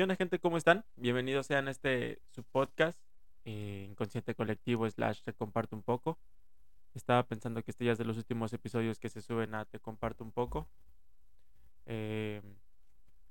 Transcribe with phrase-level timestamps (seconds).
[0.00, 0.38] ¿Qué gente?
[0.38, 0.86] ¿Cómo están?
[0.96, 2.98] Bienvenidos sean a este su podcast,
[3.44, 6.18] eh, Inconsciente Colectivo slash Te Comparto un poco.
[6.94, 9.78] Estaba pensando que este ya es de los últimos episodios que se suben a Te
[9.78, 10.66] Comparto un poco.
[11.84, 12.40] Eh,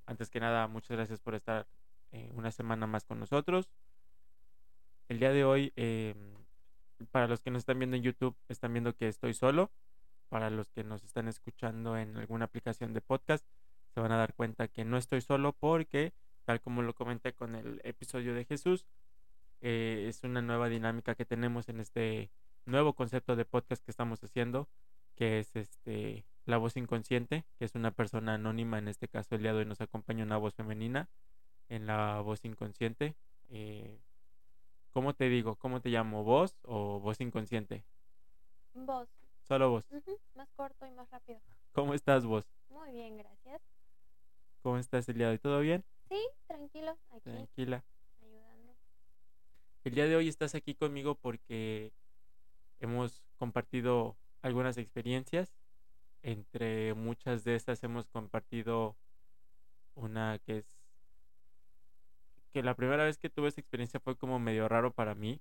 [0.06, 1.66] antes que nada, muchas gracias por estar
[2.12, 3.72] eh, una semana más con nosotros.
[5.08, 5.74] El día de hoy,
[7.10, 9.72] para los que nos están viendo en YouTube, están viendo que estoy solo.
[10.30, 13.44] Para los que nos están escuchando en alguna aplicación de podcast,
[13.96, 16.14] se van a dar cuenta que no estoy solo porque,
[16.50, 18.88] tal como lo comenté con el episodio de Jesús,
[19.62, 22.32] eh, es una nueva dinámica que tenemos en este
[22.66, 24.68] nuevo concepto de podcast que estamos haciendo,
[25.14, 29.44] que es este la voz inconsciente, que es una persona anónima, en este caso el
[29.44, 31.08] día de hoy nos acompaña una voz femenina
[31.68, 33.14] en la voz inconsciente.
[33.50, 34.00] Eh,
[34.90, 35.56] ¿Cómo te digo?
[35.56, 36.24] ¿Cómo te llamo?
[36.24, 37.84] ¿Voz o voz inconsciente?
[38.74, 39.08] Vos.
[39.44, 39.86] Solo vos.
[39.92, 41.42] Ujú, Más corto y más rápido.
[41.74, 42.50] ¿Cómo estás vos?
[42.70, 43.62] Muy bien, gracias.
[44.64, 45.38] ¿Cómo estás el día de hoy?
[45.38, 45.86] ¿Todo bien?
[46.10, 47.84] Sí, tranquilo, aquí Tranquila.
[48.22, 48.76] ayudando.
[49.84, 51.94] El día de hoy estás aquí conmigo porque
[52.80, 55.54] hemos compartido algunas experiencias.
[56.22, 58.98] Entre muchas de estas hemos compartido
[59.96, 60.78] una que es
[62.52, 65.40] que la primera vez que tuve esa experiencia fue como medio raro para mí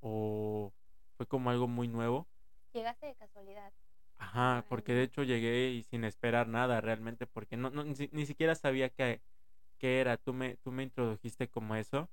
[0.00, 0.72] o
[1.16, 2.26] fue como algo muy nuevo.
[2.74, 3.72] Llegaste de casualidad.
[4.18, 8.10] Ajá, porque de hecho llegué y sin esperar nada realmente, porque no, no ni, si-
[8.12, 9.20] ni siquiera sabía qué,
[9.82, 10.18] qué era.
[10.18, 12.10] Tú me, tú me introdujiste como eso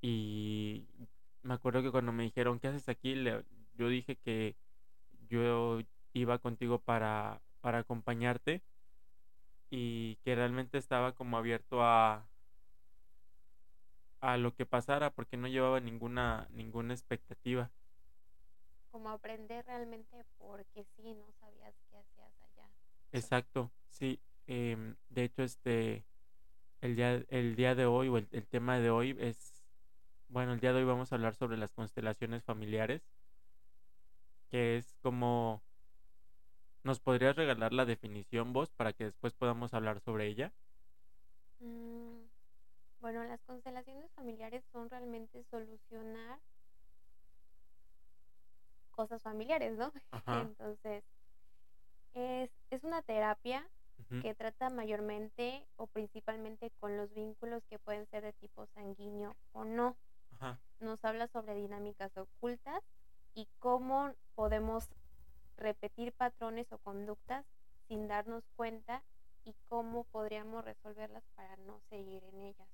[0.00, 0.86] y
[1.42, 3.14] me acuerdo que cuando me dijeron, ¿qué haces aquí?
[3.14, 4.56] Le- yo dije que
[5.28, 5.80] yo
[6.14, 8.62] iba contigo para, para acompañarte
[9.70, 12.28] y que realmente estaba como abierto a,
[14.20, 17.72] a lo que pasara porque no llevaba ninguna, ninguna expectativa.
[18.90, 22.68] Como aprender realmente porque sí, no sabías qué hacías allá.
[23.12, 24.20] Exacto, sí.
[24.46, 26.04] em, de hecho, este,
[26.80, 29.64] el día, el día de hoy o el, el tema de hoy es,
[30.28, 33.02] bueno, el día de hoy vamos a hablar sobre las constelaciones familiares,
[34.50, 35.62] que es como,
[36.82, 40.52] ¿nos podrías regalar la definición vos para que después podamos hablar sobre ella?
[41.60, 42.22] Mm,
[43.00, 46.40] Bueno, las constelaciones familiares son realmente solucionar
[48.90, 49.92] cosas familiares, ¿no?
[50.12, 50.50] Ajá.
[50.50, 51.04] Entonces,
[52.12, 53.66] es, es una terapia
[54.22, 59.64] que trata mayormente o principalmente con los vínculos que pueden ser de tipo sanguíneo o
[59.64, 59.96] no.
[60.40, 60.58] Ajá.
[60.80, 62.82] nos habla sobre dinámicas ocultas
[63.34, 64.88] y cómo podemos
[65.56, 67.44] repetir patrones o conductas
[67.88, 69.02] sin darnos cuenta
[69.44, 72.68] y cómo podríamos resolverlas para no seguir en ellas.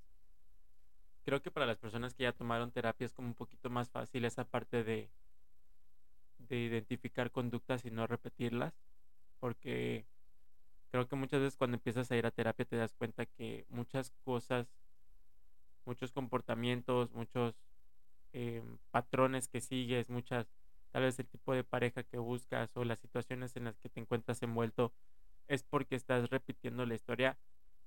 [1.24, 4.24] Creo que para las personas que ya tomaron terapia es como un poquito más fácil
[4.24, 5.08] esa parte de,
[6.38, 8.74] de identificar conductas y no repetirlas,
[9.40, 10.04] porque
[10.94, 14.12] creo que muchas veces cuando empiezas a ir a terapia te das cuenta que muchas
[14.24, 14.68] cosas,
[15.86, 17.56] muchos comportamientos, muchos
[18.32, 20.46] em, patrones que sigues, muchas,
[20.92, 23.98] tal vez el tipo de pareja que buscas o las situaciones en las que te
[23.98, 24.92] encuentras envuelto,
[25.48, 27.36] es porque estás repitiendo la historia,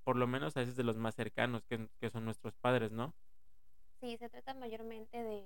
[0.03, 3.13] por lo menos a veces de los más cercanos, que, que son nuestros padres, ¿no?
[4.01, 5.45] Sí, se trata mayormente de,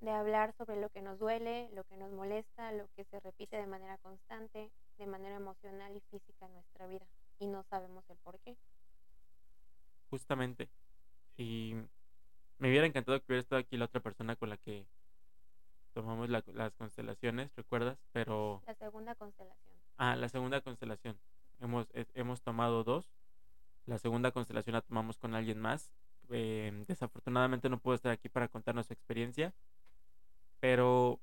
[0.00, 3.56] de hablar sobre lo que nos duele, lo que nos molesta, lo que se repite
[3.56, 7.06] de manera constante, de manera emocional y física en nuestra vida
[7.38, 8.56] y no sabemos el por qué.
[10.10, 10.68] justamente.
[11.36, 11.74] Y
[12.58, 14.86] me hubiera encantado que hubiera estado aquí la otra persona con la que
[15.92, 17.98] tomamos la- las constelaciones, ¿recuerdas?
[18.12, 19.74] Pero, La segunda constelación.
[19.98, 21.18] ah, la segunda constelación.
[21.60, 23.10] Hemos, he- hemos tomado dos.
[23.86, 25.90] La segunda constelación la tomamos con alguien más.
[26.30, 29.54] Eh, desafortunadamente no puedo estar aquí para contarnos su experiencia.
[30.60, 31.20] Pero,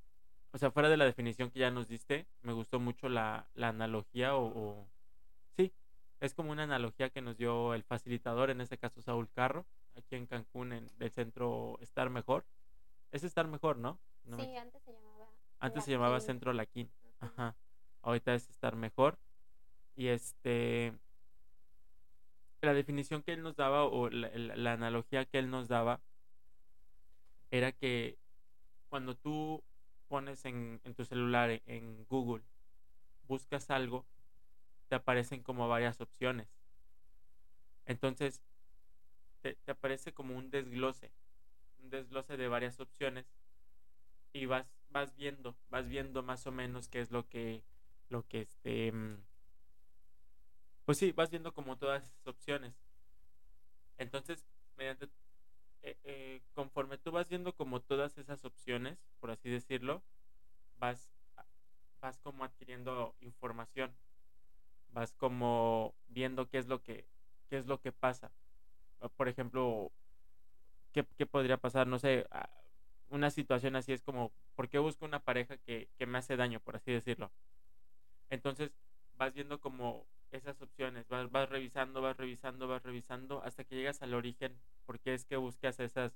[0.54, 3.70] o sea, fuera de la definición que ya nos diste, me gustó mucho la, la
[3.70, 4.88] analogía o, o-
[5.58, 5.74] Sí,
[6.22, 9.66] es como una analogía que nos dio el facilitador, en este caso Saúl Carro,
[9.98, 12.46] aquí en Cancún, en el centro Estar Mejor.
[13.12, 14.00] Es Estar Mejor, ¿no?
[14.26, 15.28] No me sí, antes se llamaba.
[15.60, 16.20] antes se llamaba.
[16.22, 16.90] Centro Laquín.
[17.20, 17.56] Ajá.
[18.02, 19.18] Ahorita es estar mejor.
[19.96, 20.94] Y este.
[22.62, 26.00] La definición que él nos daba, o la, la- la analogía que él nos daba,
[27.52, 28.18] era que
[28.90, 29.62] cuando tú
[30.14, 32.44] pones en, en tu celular, en, en Google,
[33.28, 34.06] buscas algo,
[34.88, 36.48] te aparecen como varias opciones.
[37.88, 38.40] Entonces,
[39.42, 41.12] te, te aparece como un desglose,
[41.82, 43.26] un desglose de varias opciones
[44.34, 47.64] y vas, vas viendo, vas viendo más o menos qué es lo que,
[48.10, 49.18] lo que este, mm,
[50.86, 52.76] pues sí, vas viendo como todas esas opciones.
[53.98, 54.46] Entonces,
[54.78, 55.10] mediante,
[55.82, 59.00] eh, eh, conforme tú vas viendo como todas esas opciones,
[59.44, 60.02] así decirlo,
[60.80, 61.12] vas,
[62.00, 63.94] vas como adquiriendo información,
[64.94, 67.06] vas como viendo qué es lo que,
[67.50, 68.32] qué es lo que pasa.
[69.18, 69.92] por ejemplo,
[70.94, 71.88] ¿qué, qué podría pasar?
[71.88, 72.50] No sé, ah,
[73.10, 76.62] una situación así es como, ¿por qué busco una pareja que, que me hace daño,
[76.62, 77.30] por así decirlo?
[78.30, 78.72] Entonces
[79.18, 84.02] vas viendo como esas opciones, vas, vas revisando, vas revisando, vas revisando, hasta que llegas
[84.02, 86.14] al origen, porque es que buscas esas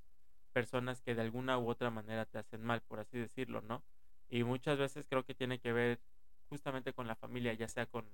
[0.53, 3.83] personas que de alguna u otra manera te hacen mal, por así decirlo, ¿no?
[4.29, 5.99] Y muchas veces creo que tiene que ver
[6.49, 8.05] justamente con la familia, ya sea con,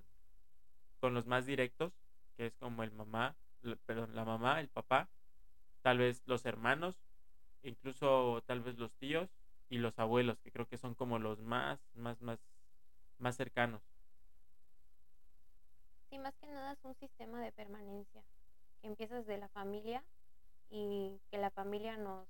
[0.99, 1.93] con los más directos,
[2.37, 3.35] que es como el mamá,
[3.85, 5.07] perdón, la mamá, el papá,
[5.81, 6.95] tal vez los hermanos,
[7.63, 9.29] incluso tal vez los tíos
[9.69, 12.39] y los abuelos, que creo que son como los más, más, más,
[13.17, 13.81] más cercanos.
[16.09, 18.23] Sí, más que nada es un sistema de permanencia,
[18.81, 20.03] que empieza desde la familia
[20.73, 22.27] y que la familia nos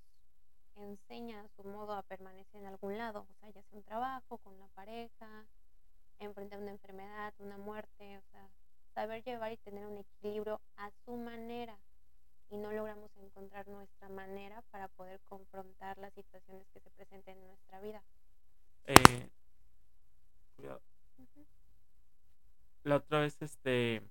[0.75, 4.53] enseña su modo a permanecer en algún lado, o sea, ya sea un trabajo, con
[4.53, 5.45] una pareja,
[6.19, 8.49] enfrentar una enfermedad, una muerte, o sea,
[8.93, 11.77] saber llevar y tener un equilibrio a su manera
[12.49, 17.47] y no logramos encontrar nuestra manera para poder confrontar las situaciones que se presenten en
[17.47, 18.03] nuestra vida.
[18.87, 19.29] Eh,
[20.57, 20.81] cuidado.
[22.83, 24.01] La otra vez, este,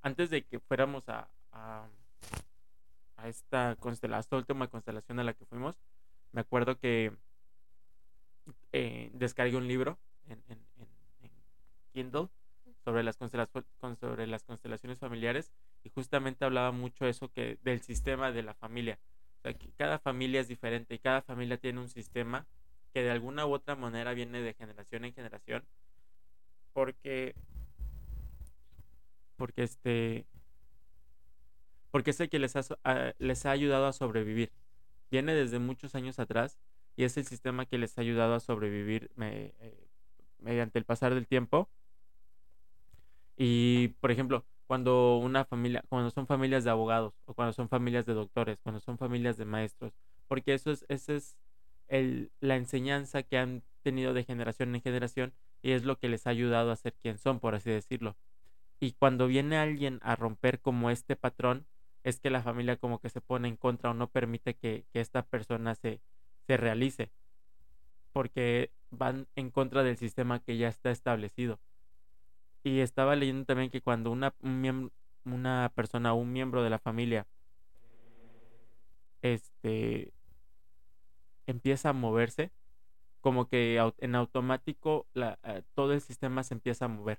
[0.00, 1.86] antes de que fuéramos a, a,
[3.16, 5.76] a esta constelación, última constelación a la que fuimos,
[6.32, 7.12] me acuerdo que
[8.72, 10.88] eh, descargué un libro en, en, en,
[11.22, 11.30] en
[11.92, 12.28] Kindle
[12.84, 13.16] sobre las,
[14.00, 15.52] sobre las constelaciones familiares
[15.84, 18.98] y justamente hablaba mucho eso que del sistema de la familia.
[19.38, 22.46] O sea, que cada familia es diferente y cada familia tiene un sistema
[22.92, 25.64] que de alguna u otra manera viene de generación en generación
[26.72, 27.34] porque
[29.36, 30.26] porque este
[31.90, 34.52] porque es el que les ha, ah, les ha ayudado a sobrevivir.
[35.10, 36.58] Viene desde muchos años atrás
[36.96, 39.52] y es el sistema que les ha ayudado a sobrevivir eh,
[40.38, 41.68] mediante el pasar del tiempo.
[43.36, 48.06] Y, por ejemplo, cuando una familia, cuando son familias de abogados o cuando son familias
[48.06, 49.92] de doctores, cuando son familias de maestros,
[50.28, 51.36] porque eso es, esa es
[51.88, 55.32] el, la enseñanza que han tenido de generación en generación
[55.62, 58.16] y es lo que les ha ayudado a ser quien son, por así decirlo.
[58.78, 61.66] Y cuando viene alguien a romper como este patrón,
[62.04, 65.00] es que la familia como que se pone en contra o no permite que, que
[65.00, 66.00] esta persona se,
[66.46, 67.10] se realice,
[68.12, 71.58] porque van en contra del sistema que ya está establecido.
[72.62, 74.34] Y estaba leyendo también que cuando una,
[75.24, 77.26] una persona un miembro de la familia
[79.22, 80.12] este
[81.46, 82.50] empieza a moverse,
[83.20, 87.18] como que en automático la, eh, todo el sistema se empieza a mover.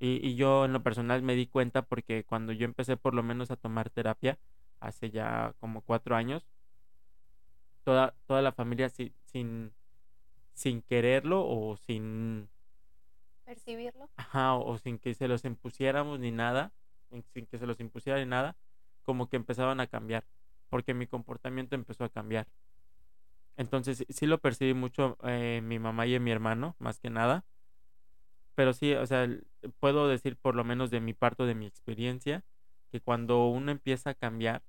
[0.00, 3.22] Y, y, yo en lo personal me di cuenta porque cuando yo empecé por lo
[3.22, 4.38] menos a tomar terapia,
[4.80, 6.46] hace ya como cuatro años,
[7.84, 9.72] toda, toda la familia sin, sin,
[10.54, 12.48] sin quererlo o sin
[13.44, 14.08] percibirlo.
[14.16, 16.72] Ajá, o, sin que se los impusiéramos ni nada,
[17.32, 18.56] sin que se los impusiera ni nada,
[19.04, 20.24] como que empezaban a cambiar,
[20.68, 22.46] porque mi comportamiento empezó a cambiar.
[23.56, 27.44] Entonces sí lo percibí mucho eh, mi mamá y mi hermano, más que nada.
[28.58, 29.28] Pero sí, o sea,
[29.78, 32.42] puedo decir por lo menos de mi parte, de mi experiencia,
[32.90, 34.62] que cuando uno empieza a cambiar,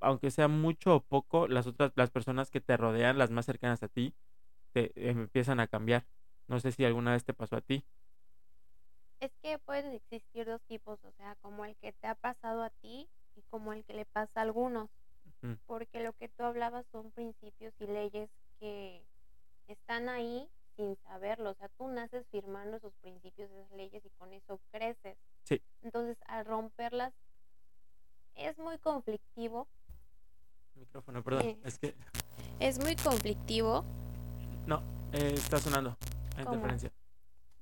[0.00, 3.82] aunque sea mucho o poco, las otras, las personas que te rodean, las más cercanas
[3.82, 4.14] a ti,
[4.72, 6.06] te empiezan a cambiar.
[6.48, 7.84] No sé si alguna vez te pasó a ti.
[9.20, 12.70] Es que pueden existir dos tipos, o sea, como el que te ha pasado a
[12.70, 13.06] ti
[13.36, 14.88] y como el que le pasa a algunos.
[15.66, 18.30] Porque lo que tú hablabas son principios y leyes
[18.60, 19.02] que
[19.68, 20.48] están ahí
[20.80, 21.50] sin saberlo.
[21.50, 25.18] O sea, tú naces firmando esos principios, esas leyes y con eso creces.
[25.44, 25.60] Sí.
[25.82, 27.12] Entonces, al romperlas,
[28.34, 29.68] es muy conflictivo.
[30.74, 31.42] Micrófono, perdón.
[31.42, 31.94] Eh, es que.
[32.58, 33.84] Es muy conflictivo.
[34.66, 34.82] No,
[35.12, 35.96] eh, está sonando.
[36.36, 36.56] Hay ¿Cómo?
[36.56, 36.90] interferencia.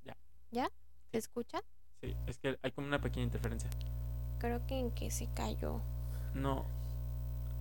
[0.03, 0.15] Ya.
[0.51, 0.71] ¿Ya?
[1.11, 1.61] ¿Se escucha?
[2.01, 3.69] Sí, es que hay como una pequeña interferencia.
[4.39, 5.81] Creo que en que se cayó.
[6.33, 6.65] No.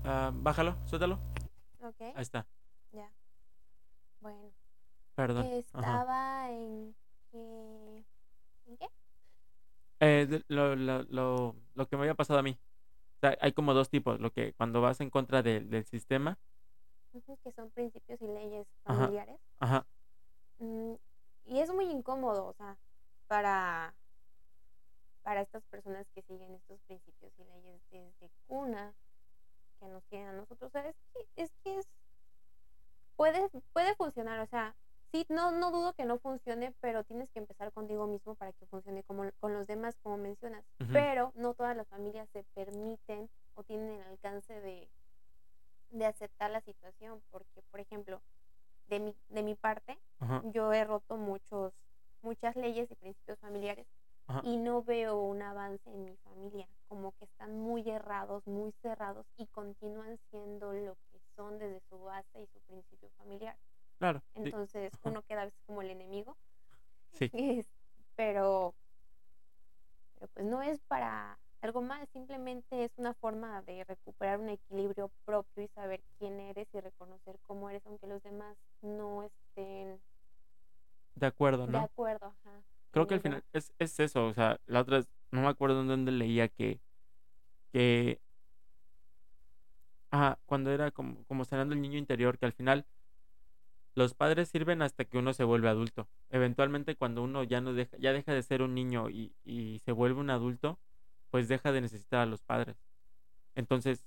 [0.04, 1.18] Ah, bájalo, suéltalo.
[1.82, 2.00] Ok.
[2.00, 2.46] Ahí está.
[2.92, 3.10] Ya.
[4.20, 4.52] Bueno.
[5.18, 5.46] Perdón.
[5.46, 5.60] Ajá.
[6.00, 6.94] Estaba en
[7.32, 8.04] que...
[8.66, 8.88] ¿En qué?
[9.98, 12.56] Eh, de- lo, lo, lo, lo que me había pasado a mí.
[13.16, 14.20] O sea, hay como dos tipos.
[14.20, 16.38] Lo que cuando vas en contra del del sistema.
[17.42, 19.00] Que son principios y leyes Ajá.
[19.00, 19.40] familiares.
[19.58, 19.84] Ajá.
[20.60, 20.92] Mm,
[21.46, 22.76] y es muy incómodo, o sea,
[23.26, 23.92] para,
[25.24, 28.94] para estas personas que siguen estos principios y leyes desde cuna
[29.80, 30.68] que nos tienen a nosotros.
[30.68, 31.88] O sea, es que es, que es
[33.16, 34.76] puede, puede funcionar, o sea,
[35.12, 38.66] sí, no, no dudo que no funcione, pero tienes que empezar contigo mismo para que
[38.66, 40.64] funcione como con los demás, como mencionas.
[40.92, 44.88] Pero no todas las familias se permiten o tienen el alcance de,
[45.90, 48.20] de aceptar la situación, porque, por ejemplo,
[48.88, 49.98] de mi, de mi parte,
[50.52, 51.72] yo he roto muchos,
[52.22, 53.86] muchas leyes y principios familiares
[54.44, 59.26] y no veo un avance en mi familia, como que están muy errados, muy cerrados
[59.38, 63.56] y continúan siendo lo que son desde su base y su principio familiar.
[63.98, 64.22] Claro.
[64.34, 66.36] Entonces uno queda a veces como el enemigo,
[67.12, 67.68] Sí, es-
[68.16, 68.74] pero,
[70.14, 75.10] pero pues no es para algo mal, simplemente es una forma de recuperar un equilibrio
[75.24, 80.00] propio y saber quién eres y reconocer cómo eres, aunque los demás no estén
[81.16, 81.84] de acuerdo, de ¿no?
[81.84, 82.62] acuerdo, ajá,
[82.92, 85.80] Creo que al final es, es eso, o sea, la otra vez, no me acuerdo
[85.82, 86.80] en dónde leía que,
[87.72, 88.20] que,
[90.10, 92.86] ah, cuando era como, como sanando el niño interior, que al final
[93.98, 96.06] los padres sirven hasta que uno se vuelve adulto.
[96.30, 99.90] Eventualmente cuando uno ya no deja, ya deja de ser un niño y, y se
[99.90, 100.78] vuelve un adulto,
[101.32, 102.76] pues deja de necesitar a los padres.
[103.56, 104.06] Entonces,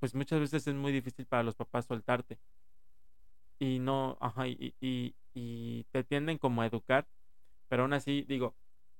[0.00, 2.38] pues muchas veces es muy difícil para los papás soltarte.
[3.58, 7.06] Y no, ajá, y, y, te tienden como a educar,
[7.68, 8.54] pero aún así, digo,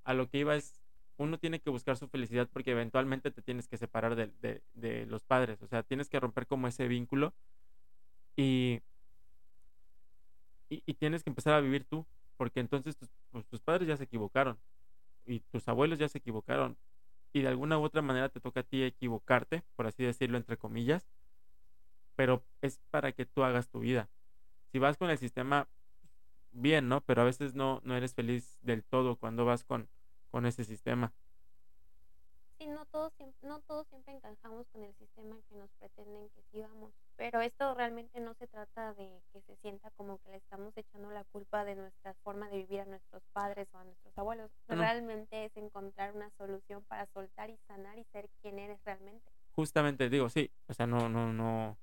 [0.05, 0.75] a lo que iba es,
[1.17, 5.07] uno tiene que buscar su felicidad porque eventualmente te tienes que separar de, de, de
[5.07, 7.33] los padres, o sea, tienes que romper como ese vínculo
[8.37, 8.83] y,
[10.87, 14.05] y, tienes que empezar a vivir tú, porque entonces tus, pues, tus padres ya se
[14.05, 14.59] equivocaron
[15.27, 16.77] y tus abuelos ya se equivocaron
[17.33, 20.57] y de alguna u otra manera te toca a ti equivocarte, por así decirlo, entre
[20.57, 21.07] comillas,
[22.15, 24.09] pero es para que tú hagas tu vida.
[24.71, 25.69] Si vas con el sistema,
[26.53, 27.01] bien, ¿no?
[27.01, 29.89] Pero a veces no, no eres feliz del todo cuando vas con,
[30.31, 31.13] con ese sistema.
[32.59, 36.93] Sí, no todos, no todos siempre encajamos con el sistema que nos pretenden que sigamos,
[37.17, 41.11] pero esto realmente no se trata de que se sienta como que le estamos echando
[41.11, 44.51] la culpa de nuestra forma de vivir a nuestros padres o a nuestros abuelos.
[44.69, 44.77] No.
[44.77, 49.31] Realmente es encontrar una solución para soltar y sanar y ser quien eres realmente.
[49.57, 51.77] Justamente digo, sí, o sea, no, no, no,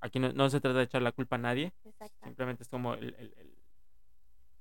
[0.00, 1.72] aquí no, no se trata de echar la culpa a nadie,
[2.22, 3.56] simplemente es como el, el- el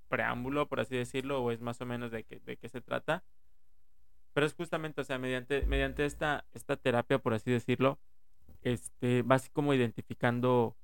[0.07, 3.23] preámbulo, por así decirlo, o es más o menos de, que, de qué se trata.
[4.33, 7.99] Pero es justamente, o sea, mediante, mediante esta, esta terapia, por así decirlo,
[8.63, 10.77] este, vas como identificando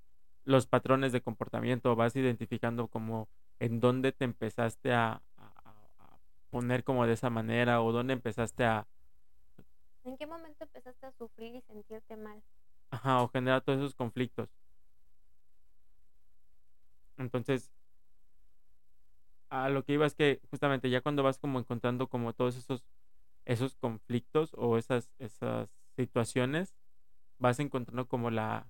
[0.45, 5.53] los patrones de comportamiento, vas identificando como en dónde te empezaste a, a-
[5.99, 6.19] a
[6.51, 8.87] poner como de esa manera o dónde empezaste a,
[10.05, 12.41] ¿En qué momento empezaste a sufrir y sentirte mal?
[12.89, 14.49] ajá, o generar todos esos conflictos.
[17.17, 17.71] Entonces,
[19.49, 22.85] a lo que iba es que justamente ya cuando vas como encontrando como todos esos,
[23.45, 26.75] esos conflictos o esas, esas situaciones,
[27.37, 28.67] vas encontrando como la,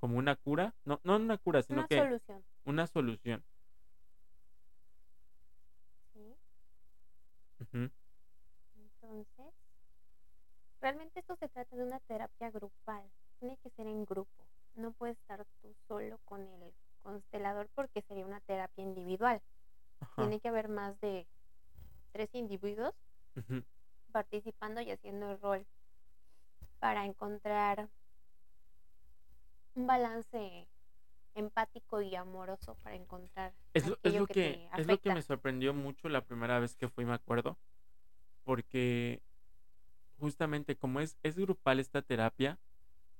[0.00, 2.44] como una cura, no, no una cura, sino Una que solución.
[2.64, 3.44] una solución.
[6.12, 6.36] ¿sí?
[9.02, 9.54] Entonces,
[10.80, 13.04] realmente esto se trata de una terapia grupal.
[13.38, 14.44] Tiene que ser en grupo.
[14.76, 16.72] No puedes estar tú solo con el
[17.02, 19.40] constelador porque sería una terapia individual.
[20.00, 21.26] Ajá, Tiene que haber más de
[22.12, 22.94] tres individuos
[24.12, 25.66] participando y haciendo el rol
[26.78, 27.88] para encontrar
[29.74, 30.66] un balance
[31.34, 35.22] empático y amoroso para encontrar Es lo, es lo que, que, es lo que me
[35.22, 37.56] sorprendió mucho la primera vez que fui, me acuerdo,
[38.44, 39.22] porque
[40.18, 42.58] justamente como es, es grupal esta terapia,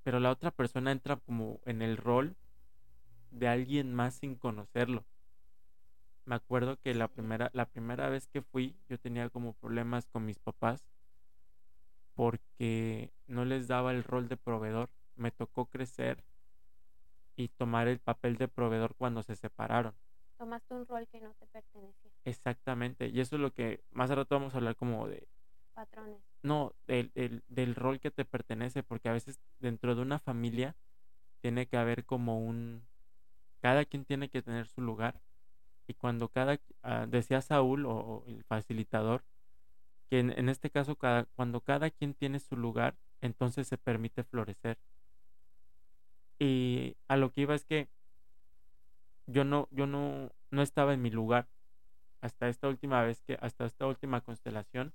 [0.02, 2.37] pero la otra persona entra como en el rol
[3.31, 5.05] de alguien más sin conocerlo.
[6.25, 10.25] Me acuerdo que la primera, la primera vez que fui, yo tenía como problemas con
[10.25, 10.85] mis papás
[12.15, 14.91] porque no les daba el rol de proveedor.
[15.17, 16.23] Me tocó crecer
[17.37, 19.95] y tomar el papel de proveedor cuando se separaron.
[20.37, 22.11] Tomaste un rol que no te pertenecía.
[22.25, 23.09] Exactamente.
[23.09, 25.27] Y eso es lo que más rato vamos a hablar como de,
[25.75, 26.21] Patrones.
[26.43, 30.77] no, del, del, del rol que te pertenece, porque a veces dentro de una familia
[31.41, 32.83] tiene que haber como un,
[33.61, 35.21] cada quien tiene que tener su lugar.
[35.90, 39.25] Y cuando cada, ah, decía Saúl o, el facilitador,
[40.09, 44.23] que en, en este caso cada, cuando cada quien tiene su lugar, entonces se permite
[44.23, 44.78] florecer.
[46.38, 47.88] Y a lo que iba es que
[49.26, 51.49] yo no, yo no, no estaba en mi lugar
[52.20, 54.92] hasta esta última vez que, hasta esta última constelación,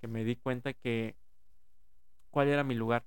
[0.00, 1.14] que me di cuenta que
[2.30, 3.04] cuál era mi lugar.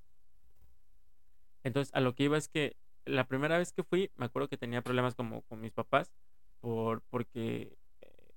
[1.65, 4.55] Entonces, a lo que iba es que la primera vez que fui, me acuerdo que
[4.55, 6.13] tenía problemas como con mis papás,
[6.61, 8.33] por, porque eh,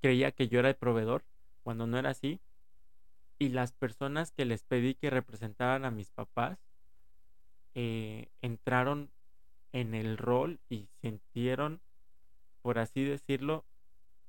[0.00, 1.24] creía que yo era el proveedor,
[1.62, 2.40] cuando no era así.
[3.38, 6.58] Y las personas que les pedí que representaran a mis papás,
[7.74, 9.10] eh, entraron
[9.72, 11.80] en el rol y sintieron,
[12.62, 13.64] por así decirlo,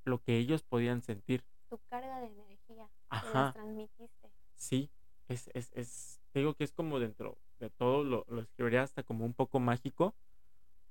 [0.03, 1.43] lo que ellos podían sentir.
[1.69, 2.87] Tu carga de energía.
[3.21, 4.29] Que las Ajá, transmitiste.
[4.55, 4.89] sí,
[5.29, 9.25] es, es, es, digo que es como dentro de todo, lo, lo escribiría hasta como
[9.25, 10.13] un poco mágico,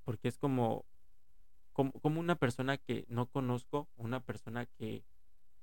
[0.05, 0.85] porque es como,
[1.77, 5.05] como, como una persona que no conozco, una persona que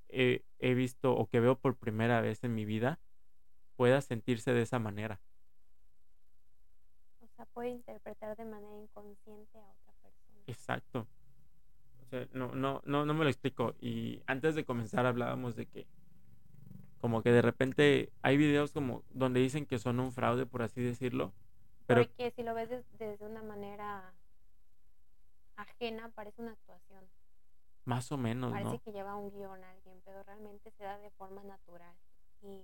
[0.09, 2.99] he, he visto o que veo por primera vez en mi vida
[3.75, 5.19] pueda sentirse de esa manera.
[7.19, 10.39] O sea, puede interpretar de manera inconsciente a otra persona.
[10.45, 11.07] Exacto.
[12.03, 13.73] O sea, no, no, no, no me lo explico.
[13.81, 15.87] Y antes de comenzar hablábamos de que
[17.01, 20.81] como que de repente hay videos como donde dicen que son un fraude, por así
[20.83, 21.33] decirlo.
[21.87, 24.13] Pero Porque si lo ves des- desde una manera
[25.55, 27.03] ajena, parece una actuación.
[27.85, 28.79] más o menos, Parece ¿no?
[28.81, 31.93] que lleva un guion a alguien, pero realmente se da de forma natural
[32.41, 32.63] y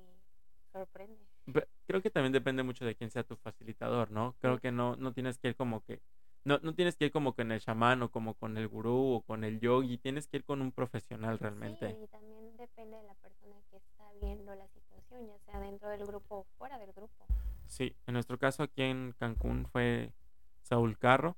[0.72, 1.18] sorprende.
[1.52, 4.36] Pe- Creo que también depende mucho de quién sea tu facilitador, ¿no?
[4.40, 6.00] Creo que no, no tienes que ir como que,
[6.46, 9.22] no, no tienes que ir como con el chamán o como con el gurú o
[9.24, 11.90] con el yogi, tienes que ir con un profesional realmente.
[11.90, 15.90] Sí, y también depende de la persona que está viendo la situación, ya sea dentro
[15.90, 17.26] del grupo o fuera del grupo.
[17.66, 20.14] Sí, en nuestro caso aquí en Cancún fue
[20.62, 21.36] Saúl Carro,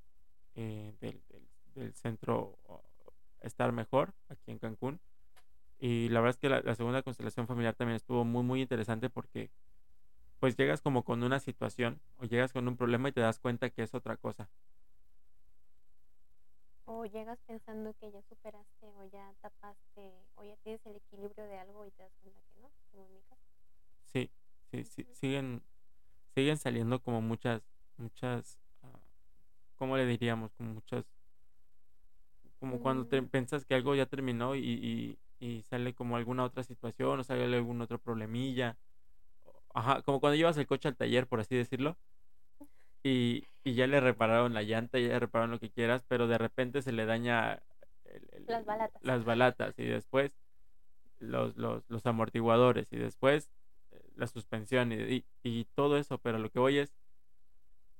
[0.55, 1.21] eh, del,
[1.75, 2.57] del- centro
[3.41, 5.01] Estar Mejor, aquí en Cancún.
[5.79, 9.09] Y la verdad es que la, la segunda constelación familiar también estuvo muy, muy interesante
[9.09, 9.51] porque
[10.39, 13.69] pues llegas como con una situación o llegas con un problema y te das cuenta
[13.71, 14.49] que es otra cosa.
[16.85, 21.57] O llegas pensando que ya superaste o ya tapaste o ya tienes el equilibrio de
[21.57, 23.41] algo y te das cuenta que no, como en mi caso.
[24.05, 24.31] Sí,
[24.71, 25.63] sí, sí, siguen,
[26.35, 27.63] siguen saliendo como muchas,
[27.97, 28.99] muchas, ah,
[29.77, 30.53] ¿cómo le diríamos?
[30.53, 31.05] Como muchas,
[32.61, 36.45] como cuando te Mm, piensas que algo ya terminó y, y, y sale como alguna
[36.45, 38.77] otra situación o sale algún otro problemilla.
[39.73, 41.97] Ajá, como cuando llevas el coche al taller, por así decirlo,
[43.03, 46.37] y, y ya le repararon la llanta, ya le repararon lo que quieras, pero de
[46.37, 47.63] repente se le daña
[48.05, 49.01] el- el- Las balatas.
[49.03, 50.31] las balatas y después
[51.19, 53.51] los, los, los amortiguadores y después
[53.91, 56.93] eh, la suspensión y, y, y todo eso, pero lo que voy es,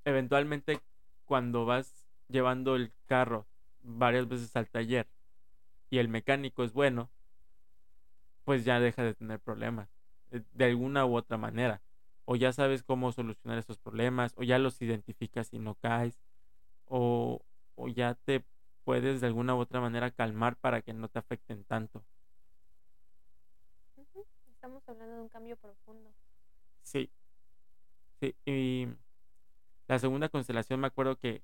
[0.06, 0.80] eventualmente
[1.25, 3.48] cuando vas llevando el carro
[3.83, 5.07] varias veces al taller
[5.89, 7.09] y el mecánico es bueno,
[8.45, 9.89] pues ya deja de tener problemas,
[10.31, 11.81] eh, de alguna u otra manera.
[12.25, 16.22] O ya sabes cómo solucionar esos problemas, o ya los identificas y no caes,
[16.85, 17.41] o,
[17.75, 18.44] o ya te
[18.83, 22.03] puedes de alguna u otra manera calmar para que no te afecten tanto.
[24.53, 26.13] Estamos hablando de un cambio profundo.
[26.83, 27.09] Sí,
[28.20, 28.35] sí.
[28.46, 28.87] Y
[29.87, 31.41] la segunda constelación me acuerdo que,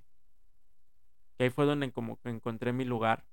[1.38, 3.26] que ahí fue donde como encontré mi lugar,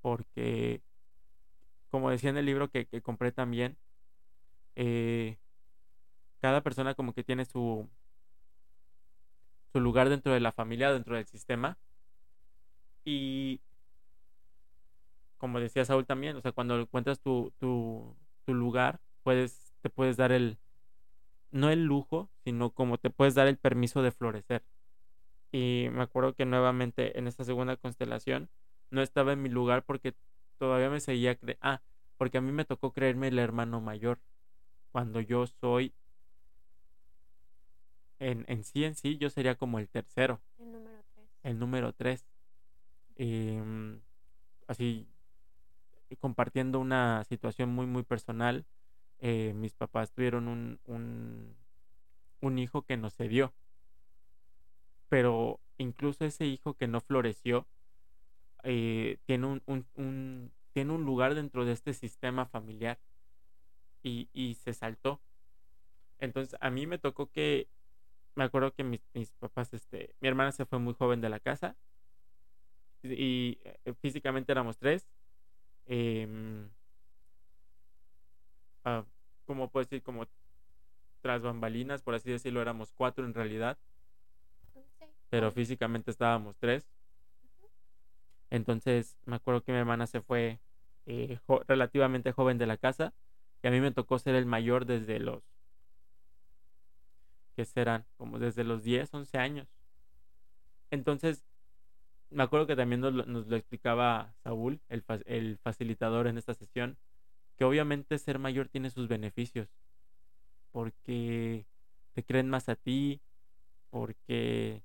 [0.00, 0.82] porque
[1.90, 3.76] como decía en el libro que, que compré también,
[4.76, 5.38] eh,
[6.40, 7.88] cada persona como que tiene su,
[9.72, 11.78] su lugar dentro de la familia, dentro del sistema.
[13.04, 13.60] Y
[15.38, 20.16] como decía Saúl también, o sea, cuando encuentras tu, tu, tu lugar, puedes, te puedes
[20.16, 20.58] dar el,
[21.50, 24.64] no el lujo, sino como te puedes dar el permiso de florecer.
[25.52, 28.48] Y me acuerdo que nuevamente en esta segunda constelación
[28.90, 30.14] no estaba en mi lugar porque
[30.58, 31.82] todavía me seguía cre ah,
[32.16, 34.20] porque a mí me tocó creerme el hermano mayor,
[34.92, 35.92] cuando yo soy
[38.18, 41.26] en, en sí en sí, yo sería como el tercero, El número tres.
[41.42, 42.24] el número tres.
[43.16, 44.00] Em,
[44.68, 45.06] así
[46.20, 48.64] compartiendo una situación muy muy personal,
[49.18, 51.56] eh, mis papás tuvieron un, un,
[52.40, 53.52] un hijo que no se dio,
[55.12, 57.66] pero incluso ese hijo que no floreció
[58.62, 62.98] eh, tiene un, un, tiene un lugar dentro de este sistema familiar
[64.02, 65.20] y, y se saltó.
[66.18, 67.68] Entonces a mí me tocó que,
[68.36, 71.40] me acuerdo que mis, mis papás, este, mi hermana se fue muy joven de la
[71.40, 71.76] casa
[73.02, 75.06] y eh, físicamente éramos tres.
[75.84, 76.70] em,
[78.84, 79.04] ah,
[79.44, 80.26] como puedo decir, como
[81.20, 83.76] tras bambalinas, por así decirlo, éramos cuatro en realidad.
[85.32, 86.86] Pero físicamente estábamos tres.
[88.50, 90.60] Entonces me acuerdo que mi hermana se fue
[91.06, 93.14] eh, jo- relativamente joven de la casa
[93.62, 95.42] y a mí me tocó ser el mayor desde los,
[97.56, 98.06] que serán?
[98.18, 99.68] Como desde los 10 11 años.
[100.90, 101.44] Entonces
[102.30, 106.38] me acuerdo que también nos lo, nos lo explicaba Saúl, el, fa- el facilitador en
[106.38, 106.98] esta sesión,
[107.58, 109.68] que obviamente ser mayor tiene sus beneficios,
[110.70, 111.66] porque
[112.14, 113.22] te creen más a ti,
[113.90, 114.84] porque,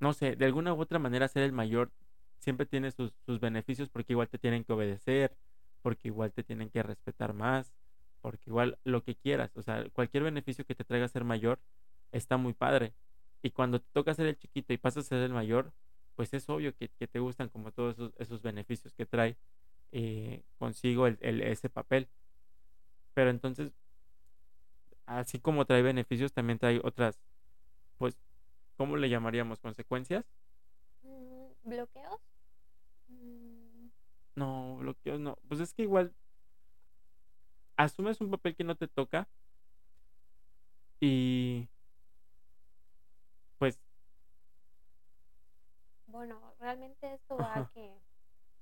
[0.00, 1.92] no sé, de alguna u otra manera ser el mayor
[2.38, 5.36] siempre tiene sus, sus beneficios, porque igual te tienen que obedecer,
[5.82, 7.72] porque igual te tienen que respetar más,
[8.20, 11.60] porque igual lo que quieras, o sea, cualquier beneficio que te traiga ser mayor
[12.12, 12.94] está muy padre.
[13.42, 15.72] Y cuando te toca ser el chiquito y pasas a ser el mayor,
[16.16, 19.36] pues es obvio que, que te gustan como todos esos, esos beneficios que trae
[19.92, 22.08] eh, consigo el, el- ese papel.
[23.14, 23.72] Pero entonces,
[25.06, 27.20] así como trae beneficios, también trae otras,
[27.98, 28.18] pues,
[28.76, 29.60] ¿cómo le llamaríamos?
[29.60, 30.24] ¿Consecuencias?
[31.02, 32.20] Mm, ¿Bloqueos?
[33.08, 33.88] Mm,
[34.36, 35.36] No, bloqueos no.
[35.48, 36.14] Pues es que igual
[37.76, 39.28] asumes un papel que no te toca
[41.00, 41.68] y
[43.58, 43.78] pues
[46.06, 47.92] Bueno, realmente esto va a que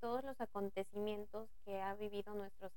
[0.00, 2.72] todos los acontecimientos que ha vivido nuestros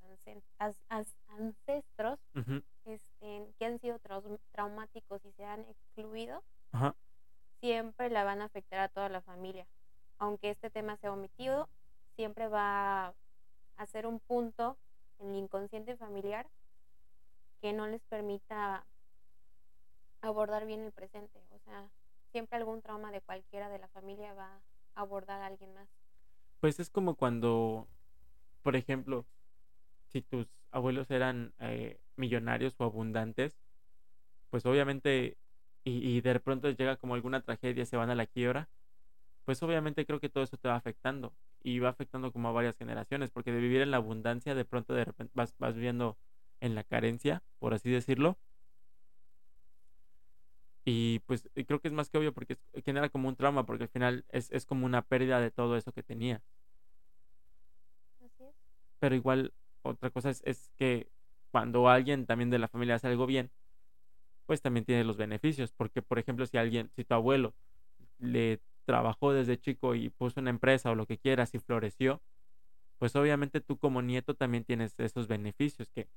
[1.29, 3.99] ancestros, ujú, este, que han sido
[4.53, 6.95] traumáticos y se han excluido, ajá,
[7.59, 9.65] siempre la van a afectar a toda la familia.
[10.19, 11.69] Aunque este tema sea omitido,
[12.15, 13.13] siempre va
[13.77, 14.77] a ser un punto
[15.19, 16.47] en el inconsciente familiar
[17.61, 18.85] que no les permita
[20.21, 21.41] abordar bien el presente.
[21.51, 21.89] O sea,
[22.31, 24.59] siempre algún trauma de cualquiera de la familia va
[24.95, 25.87] a abordar a alguien más.
[26.59, 27.87] pues es como cuando,
[28.63, 29.25] por ejemplo,
[30.07, 33.55] si tus abuelos eran eh, millonarios o abundantes,
[34.49, 35.37] pues obviamente,
[35.87, 38.69] y, y de pronto llega como alguna tragedia, se van a la quiebra,
[39.45, 42.77] pues obviamente creo que todo eso te va afectando y va afectando como a varias
[42.77, 46.17] generaciones, porque de vivir en la abundancia, de pronto de repente vas, vas viviendo
[46.61, 48.37] en la carencia, por así decirlo,
[50.85, 53.65] y pues y creo que es más que obvio porque es- genera como un trauma,
[53.65, 56.41] porque al final es, es como una pérdida de todo eso que tenía.
[58.23, 58.55] Así es.
[58.99, 61.09] Pero igual, otra cosa es, es que
[61.51, 63.51] cuando alguien también de la familia hace algo bien,
[64.47, 67.53] pues también tiene los beneficios, porque por ejemplo, si alguien, si tu abuelo
[68.17, 72.21] le trabajó desde chico y puso una empresa o lo que quieras y floreció,
[72.97, 76.07] pues obviamente tú como nieto también tienes esos beneficios que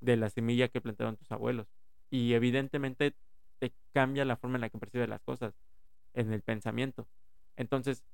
[0.00, 1.66] de la semilla que plantaron tus abuelos.
[2.10, 3.14] Y evidentemente
[3.58, 5.54] te cambia la forma en la que percibes las cosas,
[6.14, 7.06] en el pensamiento.
[7.56, 8.04] Entonces,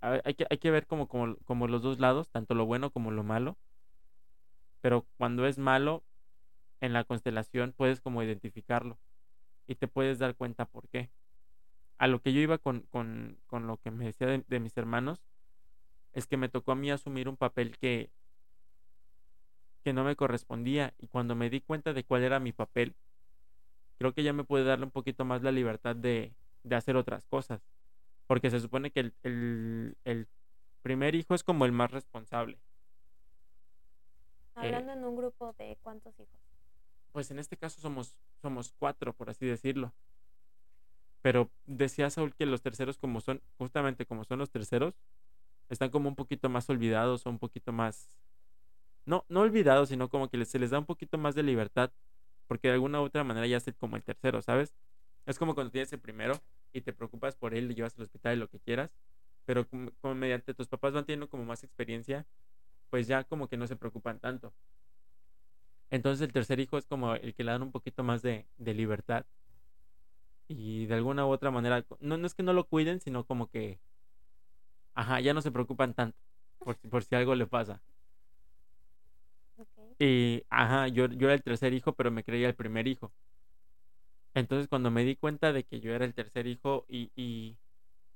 [0.00, 3.10] hay que, hay que ver como, como, como los dos lados, tanto lo bueno como
[3.10, 3.56] lo malo.
[4.80, 6.02] Pero cuando es malo,
[6.80, 8.98] en la constelación puedes como identificarlo
[9.66, 11.10] y te puedes dar cuenta por qué.
[11.98, 14.76] A lo que yo iba con, con, con lo que me decía de, de mis
[14.76, 15.20] hermanos,
[16.12, 18.10] es que me tocó a mí asumir un papel que,
[19.84, 22.94] que no me correspondía y cuando me di cuenta de cuál era mi papel,
[23.98, 26.32] creo que ya me pude darle un poquito más la libertad de,
[26.64, 27.60] de hacer otras cosas.
[28.26, 30.28] Porque se supone que el, el, el
[30.82, 32.58] primer hijo es como el más responsable.
[34.56, 36.49] Eh, Hablando en un grupo de cuántos hijos.
[37.12, 39.92] Pues en este caso somos, somos cuatro, por así decirlo.
[41.22, 44.94] Pero decía Saúl que los terceros, como son, justamente como son los terceros,
[45.68, 48.08] están como un poquito más olvidados o un poquito más,
[49.06, 51.92] no, no olvidados, sino como que se les da un poquito más de libertad,
[52.46, 54.74] porque de alguna u otra manera ya es como el tercero, ¿sabes?
[55.26, 56.40] Es como cuando tienes el primero
[56.72, 58.90] y te preocupas por él, le llevas al hospital y lo que quieras,
[59.44, 62.26] pero como, como mediante tus papás van teniendo como más experiencia,
[62.90, 64.52] pues ya como que no se preocupan tanto.
[65.90, 68.74] Entonces el tercer hijo es como el que le dan un poquito más de, de
[68.74, 69.24] libertad.
[70.48, 73.48] Y de alguna u otra manera, no, no es que no lo cuiden, sino como
[73.48, 73.80] que,
[74.94, 76.16] ajá, ya no se preocupan tanto
[76.62, 77.82] por, si- por si algo le pasa.
[79.98, 83.12] Y, ajá, yo, yo era el tercer hijo, pero me creía el primer hijo.
[84.34, 87.58] Entonces cuando me di cuenta de que yo era el tercer hijo y, y,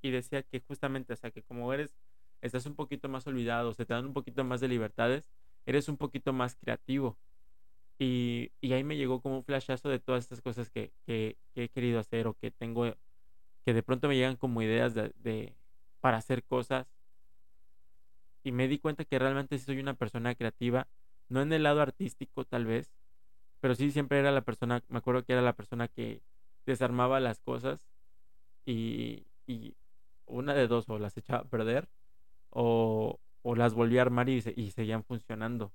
[0.02, 1.96] y decía que justamente, o sea, que como eres,
[2.42, 5.30] estás un poquito más olvidado, se te dan un poquito más de libertades,
[5.66, 7.18] eres un poquito más creativo.
[7.98, 11.68] Y, y ahí me llegó como un flashazo de todas estas cosas que, que, he
[11.68, 12.86] querido hacer o que tengo,
[13.64, 15.56] que de pronto me llegan como ideas de, de-
[16.00, 16.86] para hacer cosas.
[18.42, 20.86] Y me di cuenta que realmente soy una persona creativa,
[21.28, 22.92] no en el lado artístico tal vez,
[23.60, 26.22] pero sí siempre era la persona, me acuerdo que era la persona que
[26.66, 27.86] desarmaba las cosas
[28.66, 29.76] y, y
[30.26, 31.88] una de dos, o las echaba a perder
[32.50, 35.72] o, o las volvía a armar y, y seguían funcionando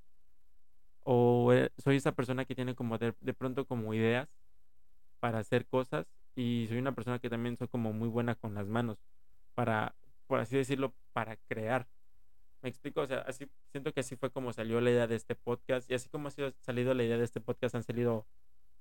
[1.12, 4.30] o eh, soy esa persona que tiene como de, de pronto como ideas
[5.20, 8.68] para hacer cosas y soy una persona que también soy como muy buena con las
[8.68, 9.00] manos
[9.56, 9.96] para,
[10.28, 11.88] por así decirlo, para crear.
[12.62, 15.34] Me explico, o sea, así siento que así fue como salió la idea de este
[15.34, 18.28] podcast y así como ha sido salido la idea de este podcast han salido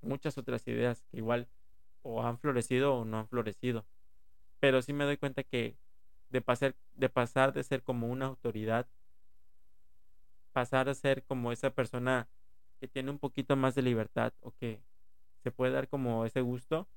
[0.03, 1.47] muchas otras ideas que igual
[2.03, 3.87] o han florecido o no han florecido.
[4.59, 5.77] Pero sí me doy cuenta que
[6.29, 8.85] de pasar de pasar de ser como una autoridad
[10.51, 12.27] pasar a ser como esa persona
[12.79, 14.81] que tiene un poquito más de libertad o que
[15.43, 16.87] se puede dar como ese gusto,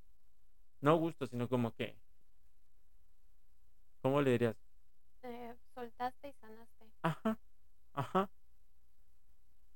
[0.80, 1.96] no gusto, sino como que,
[4.02, 4.56] ¿cómo le dirías?
[5.22, 6.86] Eh, soltaste y sanaste.
[7.02, 7.38] Ajá,
[7.94, 8.30] ajá.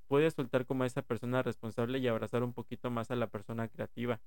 [0.08, 3.68] Puedes soltar como a esa persona responsable y abrazar un poquito más a la persona
[3.68, 4.20] creativa.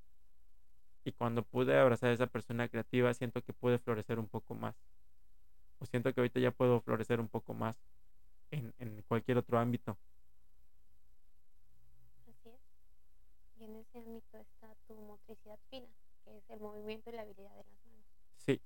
[1.05, 4.75] Y cuando pude abrazar a esa persona creativa, siento que pude florecer un poco más.
[5.79, 7.77] O siento que ahorita ya puedo florecer un poco más
[8.51, 9.97] en, en cualquier otro ámbito.
[12.27, 12.59] Así es.
[13.59, 15.87] Y en ese ámbito está tu motricidad fina,
[16.23, 18.05] que es el movimiento y la habilidad de las manos.
[18.37, 18.61] Sí.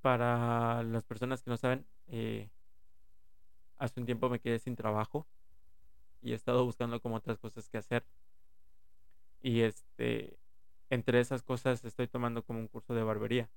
[0.00, 2.50] Para las personas que no saben, eh,
[3.78, 5.26] hace un tiempo me quedé sin trabajo
[6.22, 8.04] y he estado buscando como otras cosas que hacer.
[9.42, 10.38] Y este,
[10.88, 13.50] entre esas cosas estoy tomando como un curso de barbería.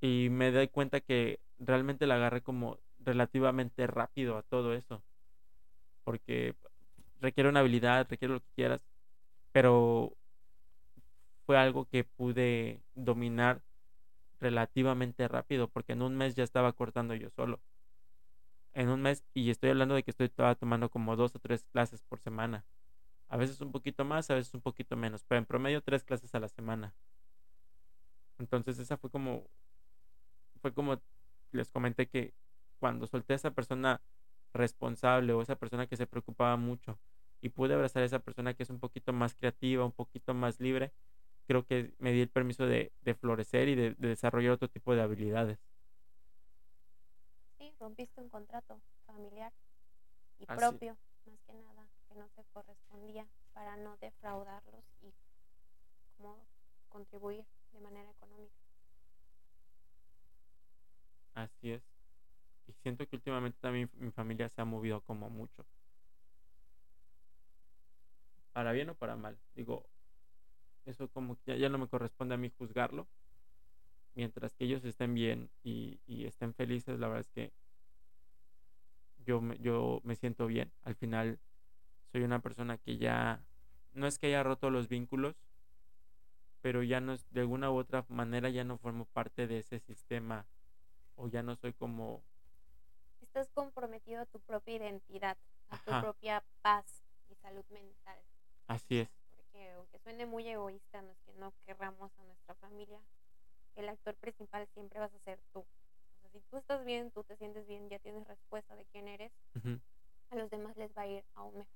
[0.00, 5.02] Y me doy cuenta que realmente la agarré como relativamente rápido a todo eso.
[6.04, 6.54] Porque
[7.20, 8.80] requiere una habilidad, requiere lo que quieras.
[9.52, 10.16] Pero
[11.46, 13.62] fue algo que pude dominar
[14.40, 17.60] relativamente rápido, porque en un mes ya estaba cortando yo solo.
[18.74, 22.02] En un mes, y estoy hablando de que estoy tomando como dos o tres clases
[22.02, 22.64] por semana.
[23.28, 26.34] A veces un poquito más, a veces un poquito menos, pero en promedio tres clases
[26.34, 26.94] a la semana.
[28.38, 29.46] Entonces esa fue como,
[30.60, 31.00] fue como
[31.52, 32.34] les comenté que
[32.82, 34.02] cuando solté a esa persona
[34.52, 36.98] responsable o esa persona que se preocupaba mucho
[37.40, 40.58] y pude abrazar a esa persona que es un poquito más creativa, un poquito más
[40.58, 40.92] libre,
[41.46, 42.90] creo que me di el permiso de,
[43.20, 45.60] florecer y de, desarrollar otro tipo de habilidades.
[47.56, 49.52] Sí, rompiste un contrato familiar
[50.40, 55.14] y propio, más que nada, que no te correspondía para no defraudarlos y
[56.16, 56.36] cómo
[56.88, 58.56] contribuir de manera económica.
[61.34, 61.91] Así es.
[62.66, 65.64] Y siento que últimamente también mi familia se ha movido como mucho.
[68.52, 69.38] Para bien o para mal.
[69.54, 69.86] Digo,
[70.84, 73.06] eso como que ya, no me corresponde a mí juzgarlo.
[74.14, 77.52] Mientras que ellos estén bien y, estén felices, la verdad es que
[79.24, 80.70] yo me, yo me siento bien.
[80.84, 81.38] Al final
[82.10, 83.42] soy una persona que ya,
[83.94, 85.34] no es que haya roto los vínculos,
[86.60, 90.46] pero ya no de alguna u otra manera ya no formo parte de ese sistema
[91.16, 92.22] o ya no soy como...
[93.32, 95.38] Estás comprometido a tu propia identidad,
[95.70, 98.18] a tu propia paz y salud mental.
[98.66, 99.22] Así es
[99.76, 103.00] aunque suene muy egoísta, no es que no querramos a nuestra familia,
[103.76, 105.60] el actor principal siempre vas a ser tú.
[105.60, 109.08] O sea, si tú estás bien, tú te sientes bien, ya tienes respuesta de quién
[109.08, 109.32] eres,
[110.30, 111.72] a los demás les va a ir aún mejor.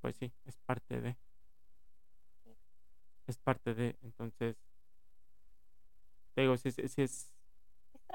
[0.00, 1.16] Pues sí, es parte de.
[3.26, 4.56] Es parte de, entonces.
[6.34, 7.33] Te digo, si, si, es.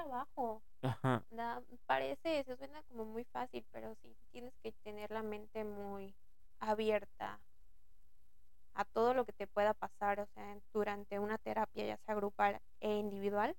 [0.04, 0.64] Trabajo.
[0.82, 1.26] Ajá.
[1.86, 6.16] parece, se suena como muy fácil, pero sí tienes que tener la mente muy
[6.60, 7.42] abierta
[8.76, 12.62] a todo lo que te pueda pasar, o sea, durante una terapia, ya sea grupal
[12.80, 13.58] e individual.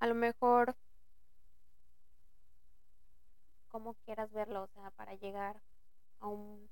[0.00, 0.74] A lo mejor,
[3.68, 5.62] como quieras verlo, o sea, para llegar
[6.18, 6.68] a un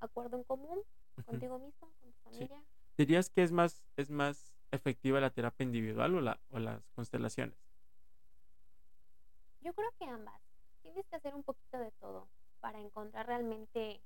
[0.00, 0.80] acuerdo en común
[1.24, 2.62] contigo mismo, con tu familia.
[2.98, 7.56] ¿Dirías que es más, es más efectiva la terapia individual o, la, o las constelaciones?
[9.60, 10.40] Yo creo que ambas.
[10.82, 12.28] Tienes que hacer un poquito de todo
[12.60, 14.00] para encontrar realmente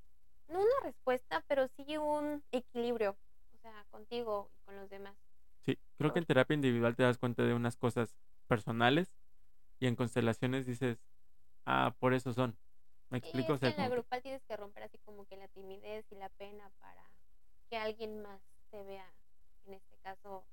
[0.48, 3.16] no una respuesta, pero sí un equilibrio,
[3.55, 5.14] o sea, contigo y con los demás.
[5.61, 8.16] Sí, creo que en terapia individual te das cuenta de unas cosas
[8.48, 9.14] personales
[9.79, 10.98] y en constelaciones dices,
[11.66, 12.57] ah, por eso son.
[13.11, 13.59] ¿Me explico?
[13.61, 17.05] en la grupal tienes que romper así como que la timidez y la pena para
[17.68, 19.07] que alguien más te vea,
[19.66, 20.44] en este caso,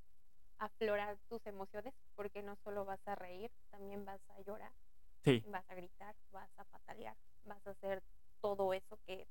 [0.57, 4.71] aflorar tus emociones, porque no solo vas a reír, también vas a llorar,
[5.23, 5.43] sí.
[5.47, 8.03] vas a gritar, vas a patalear, vas a hacer
[8.41, 9.27] todo eso que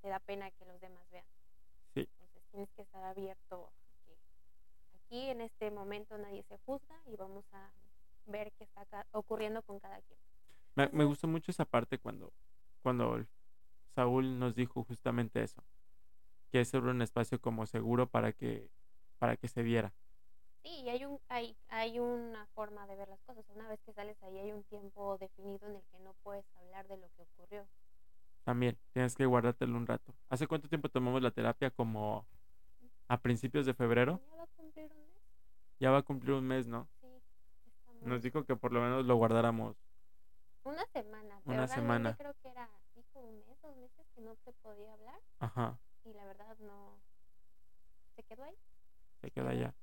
[0.00, 1.24] te da pena que los demás vean.
[1.94, 2.08] Sí.
[2.20, 3.70] Entonces tienes que estar abierto
[5.08, 7.70] aquí en este momento nadie se juzga y vamos a
[8.26, 10.18] ver qué está ocurriendo con cada quien.
[10.74, 12.32] Me, me gustó mucho esa parte cuando,
[12.82, 13.24] cuando
[13.94, 15.62] Saúl nos dijo justamente eso,
[16.50, 18.68] que es sobre un espacio como seguro para que,
[19.18, 19.92] para que se viera.
[20.62, 23.44] Sí, y hay, un, hay, hay una forma de ver las cosas.
[23.54, 26.86] Una vez que sales ahí hay un tiempo definido en el que no puedes hablar
[26.88, 27.66] de lo que ocurrió.
[28.44, 30.14] También, tienes que guardártelo un rato.
[30.30, 31.70] ¿Hace cuánto tiempo tomamos la terapia?
[31.70, 32.26] Como
[33.06, 34.20] a principios de febrero.
[34.20, 35.22] Ya va a cumplir un mes.
[35.80, 36.88] Ya va a cumplir un mes, ¿no?
[37.00, 37.08] Sí.
[38.02, 39.76] Nos dijo que por lo menos lo guardáramos.
[40.64, 41.40] Una semana.
[41.44, 42.16] Pero una semana.
[42.16, 45.20] creo que era, dijo un mes, dos meses que no se podía hablar.
[45.40, 45.78] Ajá.
[46.08, 46.96] Y la verdad no.
[48.16, 48.54] Se quedó ahí.
[49.20, 49.74] Se quedó allá.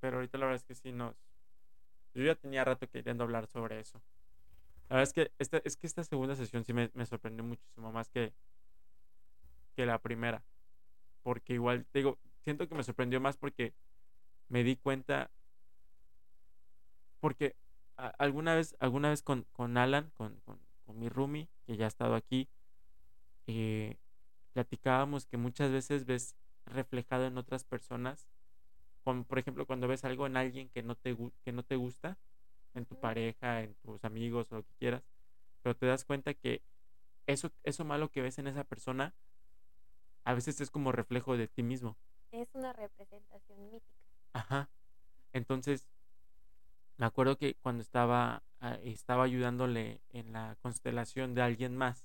[0.00, 1.16] Pero ahorita la verdad es que sí nos.
[2.14, 4.00] Yo ya tenía rato queriendo hablar sobre eso.
[4.88, 8.08] La verdad es que esta, es que esta segunda sesión sí me, sorprendió muchísimo más
[8.08, 8.32] que,
[9.74, 10.44] que la primera.
[11.22, 13.74] Porque igual, digo, siento que me sorprendió más porque
[14.48, 15.30] me di cuenta.
[17.20, 17.56] Porque
[17.96, 20.60] alguna vez, alguna vez con, con Alan, con, con,
[20.98, 22.48] mi roomie, que ya ha estado aquí,
[23.46, 23.96] eh,
[24.52, 26.36] platicábamos que muchas veces ves
[26.66, 28.28] reflejado en otras personas,
[29.04, 32.18] como por ejemplo cuando ves algo en alguien que no te, que no te gusta,
[32.74, 35.02] en tu pareja, en tus amigos o lo que quieras,
[35.62, 36.62] pero te das cuenta que
[37.26, 39.14] eso, eso malo que ves en esa persona
[40.24, 41.96] a veces es como reflejo de ti mismo.
[42.30, 43.92] Es una representación mítica.
[44.32, 44.70] Ajá.
[45.32, 45.88] Entonces,
[46.96, 52.04] me acuerdo que cuando estaba, ah, estaba ayudándole en la constelación de alguien más,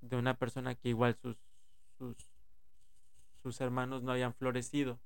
[0.00, 1.36] de una persona que igual sus,
[3.42, 5.00] sus, hermanos no habían florecido,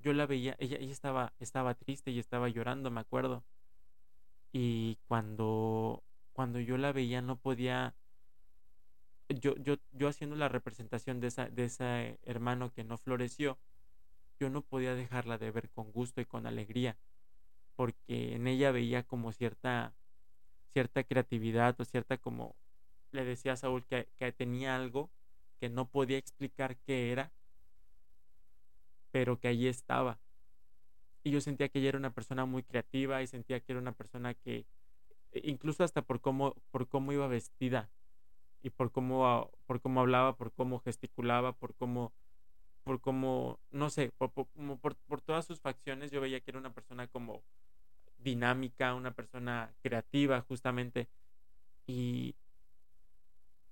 [0.00, 3.42] yo la veía, ella, ella estaba, estaba triste y estaba llorando, me acuerdo.
[4.52, 6.02] Y cuando,
[6.32, 7.94] cuando yo la veía no podía,
[9.28, 13.58] yo, yo, yo haciendo la representación de, esa, de ese hermano que no floreció,
[14.38, 16.96] yo no podía dejarla de ver con gusto y con alegría,
[17.76, 19.92] porque en ella veía como cierta,
[20.72, 22.54] cierta creatividad o cierta como,
[23.12, 25.10] le decía a Saúl que, tenía algo
[25.58, 27.32] que no podía explicar qué era,
[29.10, 30.18] pero que allí estaba.
[31.24, 33.92] Y yo sentía que ella era una persona muy creativa y sentía que era una
[33.92, 34.66] persona que,
[35.32, 37.90] e, incluso hasta por cómo, por cómo iba vestida
[38.62, 42.12] y por cómo, por cómo hablaba, por cómo gesticulaba, por cómo,
[42.84, 44.46] por cómo, no sé, por, por,
[44.80, 47.42] por, por todas sus facciones, yo veía que era una persona como
[48.18, 51.08] dinámica, una persona creativa, justamente.
[51.86, 52.34] Y,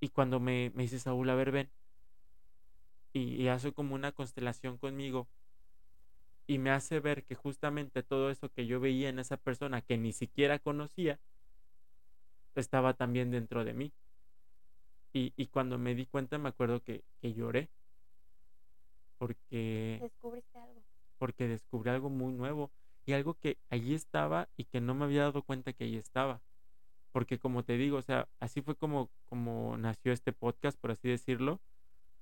[0.01, 1.71] y cuando me, me dice Saúl, a ver, ven,
[3.13, 5.27] y, hace como una constelación conmigo
[6.47, 9.97] y me hace ver que justamente todo eso que yo veía en esa persona que
[9.97, 11.19] ni siquiera conocía
[12.55, 13.93] estaba también dentro de mí.
[15.15, 17.71] Y, y cuando me di cuenta me acuerdo que, que lloré
[19.19, 20.83] porque descubriste algo.
[21.19, 22.71] Porque descubrí algo muy nuevo
[23.07, 26.41] y algo que allí estaba y que no me había dado cuenta que allí estaba.
[27.17, 31.09] Porque como te digo, o sea, así fue como, como nació este podcast, por así
[31.09, 31.63] decirlo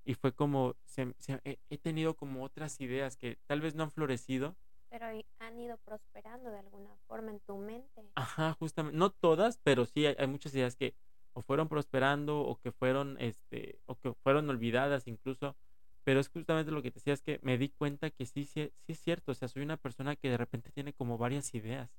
[0.05, 1.13] y fue como, se,
[1.45, 4.55] he, tenido como otras ideas que tal vez no han florecido.
[4.91, 5.07] Pero
[5.41, 8.09] han ido prosperando de alguna forma en tu mente.
[8.15, 10.95] Ajá, justamente, no todas, pero sí hay, muchas ideas que
[11.33, 15.57] o fueron prosperando o que fueron, este, o que fueron olvidadas incluso.
[16.05, 18.71] Pero es justamente lo que te decía, es que me di cuenta que sí, sí,
[18.79, 21.91] sí es cierto, o sea, soy una persona que de repente tiene como varias ideas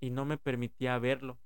[0.00, 1.38] y no me permitía verlo.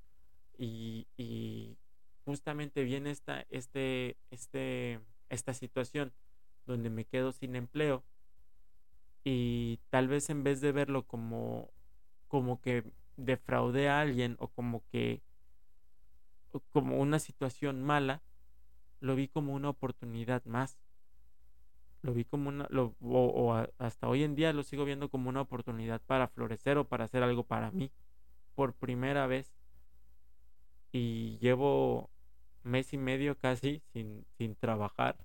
[0.58, 1.76] Y,
[2.24, 6.12] justamente viene esta, este, este, esta situación
[6.66, 8.02] donde me quedo sin empleo
[9.24, 11.70] y tal vez en vez de verlo como
[12.28, 12.82] como que
[13.16, 15.22] defraudé a alguien o como que
[16.72, 18.22] como una situación mala
[19.00, 20.78] lo vi como una oportunidad más.
[22.02, 25.42] Lo vi como una lo, o, hasta hoy en día lo sigo viendo como una
[25.42, 27.90] oportunidad para florecer o para hacer algo para mí
[28.54, 29.52] por primera vez
[30.94, 32.08] y llevo
[32.62, 35.16] mes y medio casi sin, sin trabajar.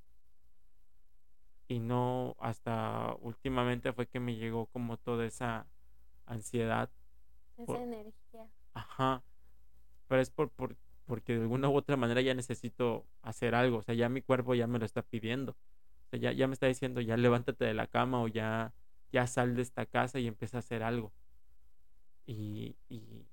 [1.67, 5.67] Y no, hasta últimamente fue que me llegó como toda esa
[6.25, 6.89] ansiedad.
[7.55, 8.49] Esa energía.
[8.73, 9.21] Ajá.
[10.07, 13.77] Pero es por, por, porque de alguna u otra manera ya necesito hacer algo.
[13.77, 15.51] O sea, ya mi cuerpo ya me lo está pidiendo.
[15.51, 18.73] O sea, ya, ya me está diciendo, ya levántate de la cama o ya,
[19.11, 21.13] ya sal de esta casa y empieza a hacer algo.
[22.25, 23.27] Y, y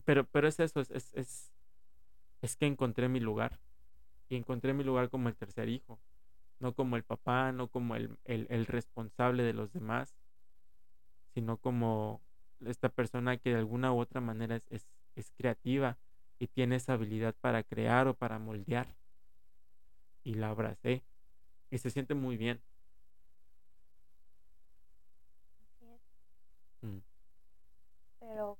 [0.00, 1.52] pero, pero es eso, es, es,
[2.42, 3.60] es que encontré mi lugar.
[4.28, 5.98] Y encontré mi lugar como el tercer hijo,
[6.58, 10.14] no como el papá, no como el, el, responsable de los demás,
[11.34, 12.22] sino como
[12.64, 15.98] esta persona que de alguna u otra manera es, es, es creativa
[16.38, 18.96] y tiene esa habilidad para crear o para moldear.
[20.24, 21.04] Y la abracé.
[21.70, 22.62] Y se siente muy bien.
[26.84, 26.98] Mm.
[28.20, 28.58] Pero,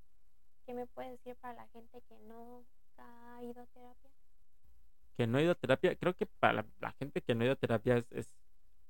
[0.64, 2.64] ¿qué me puedes decir para la gente que no
[2.98, 4.10] ha ido a terapia?
[5.16, 7.52] Que no ha ido a terapia, creo que para la, gente que no ha ido
[7.52, 8.34] a terapia es,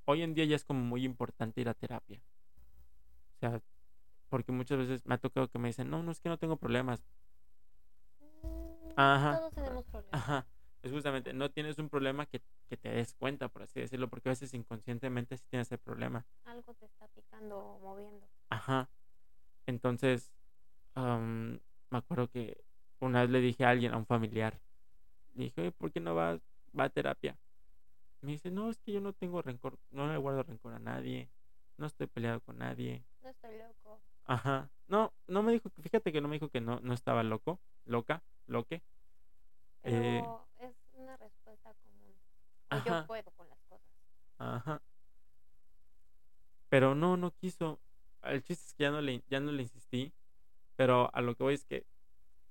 [0.05, 2.21] hoy en día ya es como muy importante ir a terapia.
[3.37, 3.63] O sea,
[4.29, 6.57] porque muchas veces me ha tocado que me dicen, no, no es que no tengo
[6.57, 7.05] problemas.
[8.43, 9.39] Mm, ajá.
[9.39, 10.15] Todos tenemos problemas.
[10.15, 10.47] Ajá.
[10.83, 14.29] Es justamente, no tienes un problema que, que, te des cuenta, por así decirlo, porque
[14.29, 16.27] a veces inconscientemente sí tienes el problema.
[16.45, 18.29] Algo te está picando o moviendo.
[18.51, 18.91] Ajá.
[19.67, 20.31] Entonces,
[20.95, 22.63] me acuerdo que
[23.01, 24.61] una vez le dije a alguien, a un familiar,
[25.35, 26.39] le dije, ¿por qué no va,
[26.79, 27.37] va a terapia?
[28.21, 31.29] Me dice, no, es que yo no tengo rencor, no le guardo rencor a nadie,
[31.77, 33.05] no estoy peleado con nadie.
[33.23, 34.01] No estoy loco.
[34.25, 34.71] Ajá.
[34.89, 38.23] No, no me dijo, fíjate que no me dijo que no, no estaba loco, loca,
[38.47, 38.83] loque.
[39.83, 40.25] Pero eh,
[40.61, 42.85] es una respuesta común.
[42.87, 43.87] yo puedo con las cosas.
[44.39, 44.81] Ajá.
[46.69, 47.79] Pero no, no quiso.
[48.23, 50.13] El chiste es que ya no le, ya no le insistí.
[50.77, 51.85] Pero a lo que voy es que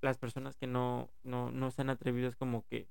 [0.00, 2.88] las personas que no, no, no se han atrevido es como que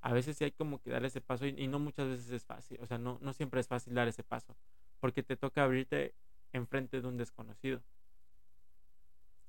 [0.00, 2.78] a veces sí hay como que dar ese paso y, no muchas veces es fácil,
[2.82, 4.54] o sea, no, no siempre es fácil dar ese paso,
[5.00, 6.14] porque te toca abrirte
[6.52, 7.82] enfrente de un desconocido.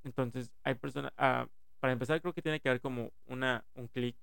[0.05, 1.47] Entonces, hay personas, ah,
[1.81, 4.15] para empezar creo que tiene que haber como una, un clic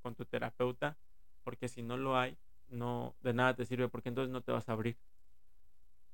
[0.00, 0.96] con tu terapeuta,
[1.42, 2.38] porque si no lo hay,
[2.68, 4.96] no, de nada te sirve, porque entonces no te vas a abrir.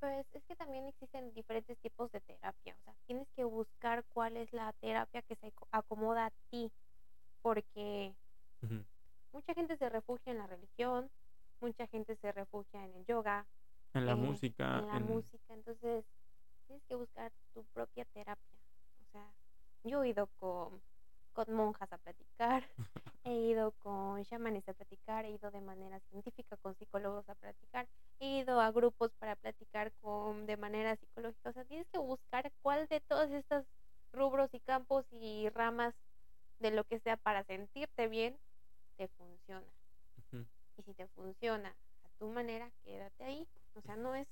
[0.01, 2.75] Pues es que también existen diferentes tipos de terapia.
[2.75, 6.71] O sea, tienes que buscar cuál es la terapia que se acomoda a ti.
[7.43, 8.11] Porque
[9.31, 11.07] mucha gente se refugia en la religión,
[11.59, 13.45] mucha gente se refugia en el yoga,
[13.93, 14.79] en la música.
[14.79, 15.53] En la música.
[15.53, 16.03] Entonces,
[16.65, 18.57] tienes que buscar tu propia terapia.
[19.07, 19.27] O sea,
[19.83, 20.81] yo he ido con,
[21.33, 22.63] con monjas a platicar,
[23.23, 27.87] he ido con chamanes a platicar, he ido de manera científica con psicólogos a platicar,
[28.19, 31.49] he ido a grupos para platicar con de manera psicológica.
[31.49, 33.65] O sea, tienes que buscar cuál de todos estos
[34.13, 35.93] rubros y campos y ramas
[36.59, 38.37] de lo que sea para sentirte bien
[38.97, 39.67] te funciona.
[40.77, 43.47] Y si te funciona a tu manera, quédate ahí.
[43.75, 44.27] O sea, no es,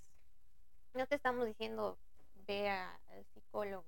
[0.94, 1.98] no te estamos diciendo
[2.48, 3.86] ve al psicólogo,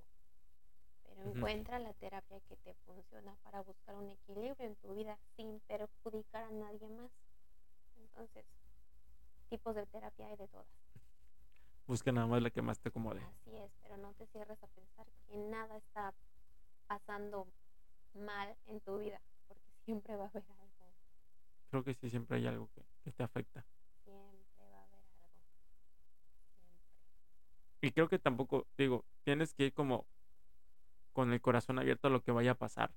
[1.14, 5.60] pero encuentra la terapia que te funciona para buscar un equilibrio en tu vida sin
[5.60, 7.10] perjudicar a nadie más.
[7.96, 8.44] Entonces,
[9.50, 10.66] tipos de terapia hay de todas.
[11.86, 13.20] Busca nada más la que más te acomode.
[13.20, 16.14] Así es, pero no te cierres a pensar que nada está
[16.86, 17.46] pasando
[18.14, 20.92] mal en tu vida, porque siempre va a haber algo.
[21.70, 23.64] Creo que sí, siempre hay algo que, que te afecta.
[27.84, 30.06] Y creo que tampoco, digo, tienes que ir como
[31.12, 32.92] con el corazón abierto a lo que vaya a pasar.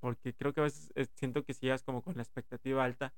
[0.00, 3.12] Porque creo que a veces eh, siento que si llegas como con la expectativa alta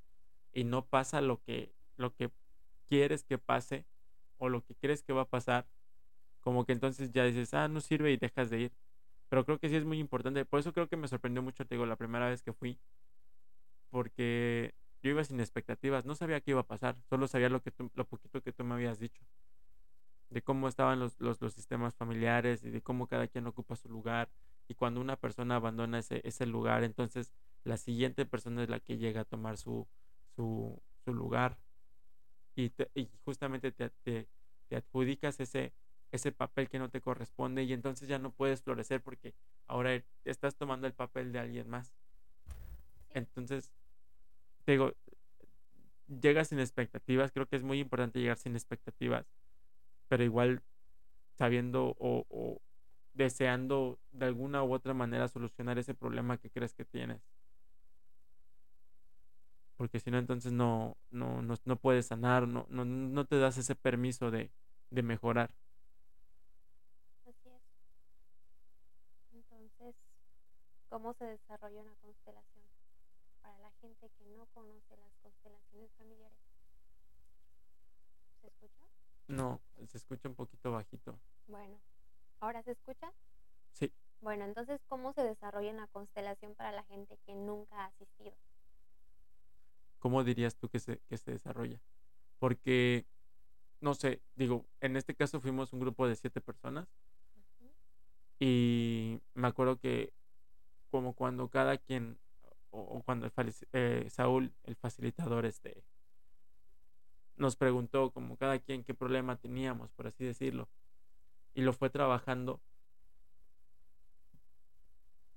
[0.53, 2.31] y no pasa lo que, lo que
[2.89, 3.85] quieres que pase
[4.39, 5.67] o lo que crees que va a pasar,
[6.41, 8.73] como que entonces ya dices, ah, no sirve y dejas de ir.
[9.29, 10.45] Pero creo que sí es muy importante.
[10.45, 12.79] Por eso creo que me sorprendió mucho, te digo, la primera vez que fui.
[13.91, 17.73] Porque yo iba sin expectativas, no sabía qué iba a pasar, solo sabía lo, que
[17.95, 19.23] lo poquito que tú me habías dicho
[20.31, 24.29] de cómo estaban los, los, sistemas familiares y de cómo cada quien ocupa su lugar.
[24.69, 27.33] Y cuando una persona abandona ese, ese lugar, entonces
[27.65, 29.87] la siguiente persona es la que llega a tomar su,
[30.37, 31.59] su, su lugar.
[32.55, 34.29] Y, y justamente te, te,
[34.69, 35.73] te, adjudicas ese,
[36.11, 39.35] ese papel que no te corresponde y entonces ya no puedes florecer porque
[39.67, 41.95] ahora estás tomando el papel de alguien más.
[43.11, 43.73] Entonces,
[44.65, 44.93] te digo,
[46.09, 49.27] llegas sin expectativas, creo que es muy importante llegar sin expectativas
[50.09, 50.63] pero igual
[51.35, 52.61] sabiendo o,
[53.15, 57.21] deseando de alguna u otra manera solucionar ese problema que crees que tienes.
[59.77, 63.77] Porque si no, entonces no, no, no, puedes sanar, no, no, no te das ese
[63.77, 64.51] permiso de,
[64.91, 65.51] de mejorar.
[67.27, 67.63] Así es.
[69.33, 69.95] Entonces,
[70.89, 72.67] ¿cómo se desarrolla una constelación?
[73.41, 76.39] Para la gente que no conoce las constelaciones familiares.
[78.41, 78.88] ¿Se escucha?
[79.29, 81.19] No, se escucha un poquito bajito.
[81.47, 81.79] Bueno,
[82.41, 83.13] ¿ahora se escucha?
[83.73, 83.93] Sí.
[84.21, 88.35] Bueno, entonces, ¿cómo se desarrolla una constelación para la gente que nunca ha asistido?
[89.99, 91.81] ¿Cómo dirías tú que se, que se desarrolla?
[92.39, 93.05] Porque,
[93.81, 96.89] no sé, digo, en este caso fuimos un grupo de siete personas
[98.41, 100.13] y me acuerdo que
[100.91, 102.19] como cuando cada quien,
[102.71, 103.31] o, cuando
[103.73, 105.85] eh, Saúl, el facilitador, este,
[107.39, 110.69] nos preguntó como cada quien qué problema teníamos, por así decirlo,
[111.55, 112.61] y lo fue trabajando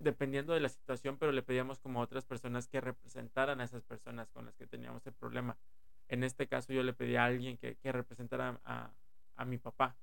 [0.03, 3.83] dependiendo de la situación, pero le pedíamos como a otras personas que representaran a esas
[3.83, 5.57] personas con las que teníamos el problema.
[6.07, 8.91] En este caso yo le pedí a alguien que, representara a,
[9.35, 9.95] a, mi papá.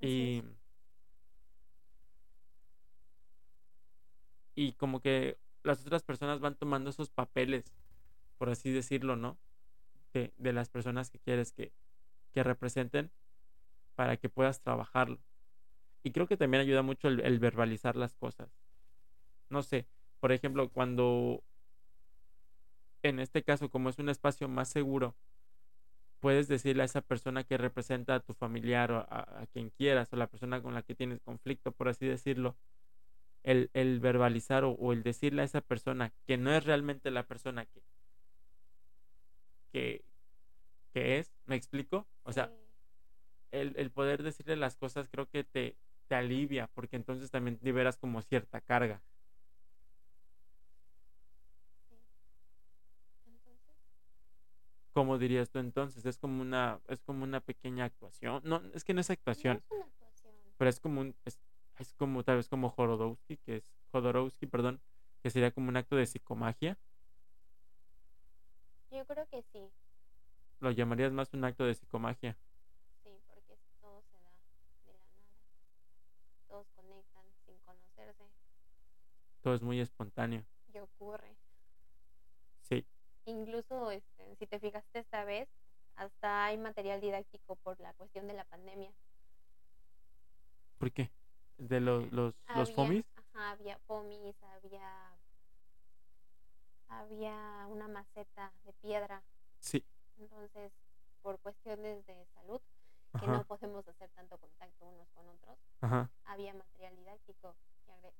[0.00, 0.42] Y,
[4.54, 7.76] y como que las otras personas van tomando esos papeles,
[8.38, 9.36] por así decirlo, ¿no?
[10.12, 11.72] De, las personas que quieres que,
[12.32, 13.10] que, representen
[13.94, 15.18] para que puedas trabajarlo.
[16.02, 18.48] Y creo que también ayuda mucho el, verbalizar las cosas.
[19.48, 19.86] No sé,
[20.20, 21.42] por ejemplo, cuando
[23.02, 25.14] en este caso, como es un espacio más seguro,
[26.20, 30.16] puedes decirle a esa persona que representa a tu familiar o a, quien quieras, o
[30.16, 32.56] la persona con la que tienes conflicto, por así decirlo,
[33.42, 37.22] el, el verbalizar o, o, el decirle a esa persona que no es realmente la
[37.22, 37.80] persona que,
[39.72, 40.04] que,
[40.94, 42.06] es, ¿me explico?
[42.24, 42.52] O sea,
[43.50, 45.76] el, poder decirle las cosas creo que te,
[46.08, 49.02] te alivia, porque entonces también liberas como cierta carga.
[54.92, 56.04] ¿Cómo dirías tú entonces?
[56.04, 58.42] Es como una, es como una pequeña actuación.
[58.44, 59.62] No, es que no es actuación.
[60.58, 61.38] Pero es como un, es,
[61.78, 64.80] es, como tal vez como Jorodowski, que es Jodorowsky, perdón,
[65.22, 66.76] que sería como un acto de psicomagia.
[68.90, 69.72] Yo creo que sí.
[70.60, 72.36] ¿Lo llamarías más un acto de psicomagia?
[73.02, 74.30] Sí, porque todo se da
[74.86, 75.34] de la nada.
[76.48, 78.30] Todos conectan sin conocerse.
[79.42, 80.44] Todo es muy espontáneo.
[80.72, 81.36] Y ocurre.
[82.62, 82.86] Sí.
[83.24, 85.48] Incluso, este, si te fijaste esta vez,
[85.96, 88.92] Hasta hay material didáctico por la cuestión de la pandemia.
[90.78, 91.12] ¿Por qué?
[91.58, 93.04] ¿De los, los, los FOMIs?
[93.14, 95.18] ajá, había FOMIs, había,
[96.90, 99.22] había una maceta de piedra.
[99.58, 99.84] Sí.
[100.18, 100.72] Entonces,
[101.22, 102.60] por cuestiones de salud,
[103.18, 106.10] que no podemos hacer tanto contacto unos con otros, ajá.
[106.24, 107.54] había material didáctico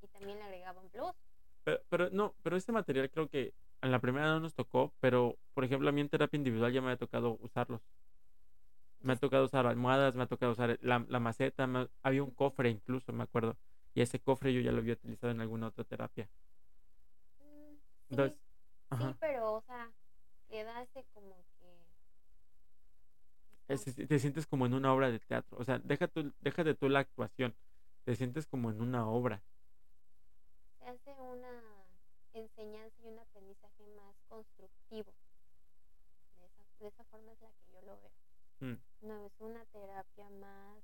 [0.02, 1.12] y, también le agregaban plus.
[1.64, 5.36] Pero, pero no, pero ese material creo que en la primera no nos tocó, pero
[5.54, 7.80] por ejemplo a mí en terapia individual ya me ha tocado usarlos.
[9.02, 12.30] Me ha tocado usar almohadas, me ha tocado usar la, la maceta, me- había un
[12.32, 13.56] cofre incluso, me acuerdo.
[13.94, 16.28] Y ese cofre yo ya lo había utilizado en alguna otra terapia.
[17.38, 18.38] Mm, Sí, Entonces,
[18.97, 19.91] sí, pero, o sea,
[20.49, 21.86] le da ese como que...
[23.68, 25.57] es- te sientes como en una obra de teatro.
[25.59, 27.55] O sea, deja tú, déjate tú la actuación.
[28.05, 29.43] Te sientes como en una obra.
[30.78, 31.62] se hace una
[32.32, 35.12] enseñanza y un aprendizaje más constructivo.
[36.38, 38.11] De esa, de esa forma es la que yo lo veo.
[38.61, 38.76] Mm.
[39.03, 40.82] No es una terapia más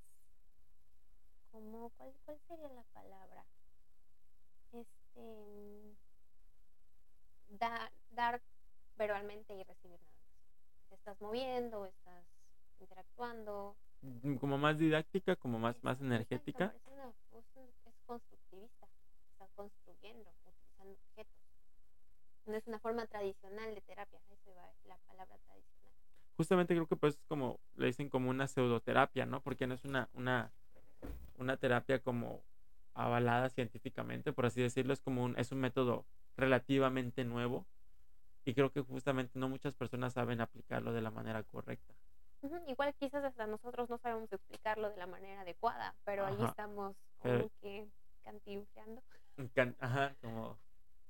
[1.51, 3.45] como ¿cuál, cuál sería la palabra?
[4.71, 5.97] Este mm,
[7.49, 8.41] dar, dar
[8.97, 10.89] verbalmente y recibir nada más.
[10.89, 12.25] Te estás moviendo, estás
[12.81, 13.77] interactuando.
[14.03, 16.75] Mm, Como más didáctica, como más, más energética.
[16.77, 17.13] Es, una-
[17.87, 18.87] es constructivista.
[19.33, 21.35] Está construyendo, utilizando objetos.
[22.47, 25.93] No es una forma tradicional de terapia, eso va la palabra tradicional.
[26.37, 29.41] Justamente creo que pues es como, le dicen como una pseudoterapia, ¿no?
[29.43, 30.53] Porque no es una, una,
[31.39, 32.43] una terapia como
[32.95, 37.67] avalada científicamente, por así decirlo, es como un, es un método relativamente nuevo
[38.45, 41.95] y creo que justamente no muchas personas saben aplicarlo de la manera correcta.
[42.69, 46.95] Igual quizás hasta nosotros no sabemos explicarlo de la manera adecuada, pero ahí Ajá, estamos
[47.23, 47.87] pero- como que
[48.25, 49.03] cantinfleando.
[49.55, 50.57] Can- Ajá, como,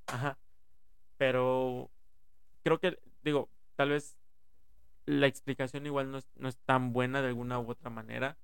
[0.06, 0.36] ajá,
[1.18, 1.90] pero
[2.64, 4.16] creo que, digo, tal vez
[5.04, 8.36] la explicación igual no es, no es tan buena de alguna u otra manera.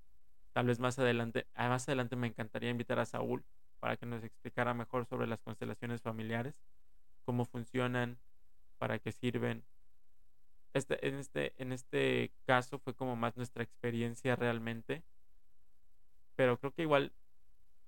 [0.52, 3.42] Tal vez más adelante, ah, más adelante me encantaría invitar a Saúl
[3.82, 6.54] para que nos explicara mejor sobre las constelaciones familiares,
[7.24, 8.16] cómo funcionan,
[8.78, 9.64] para qué sirven.
[10.72, 15.02] Este, en, este, en este caso fue como más nuestra experiencia realmente,
[16.36, 17.12] pero creo que igual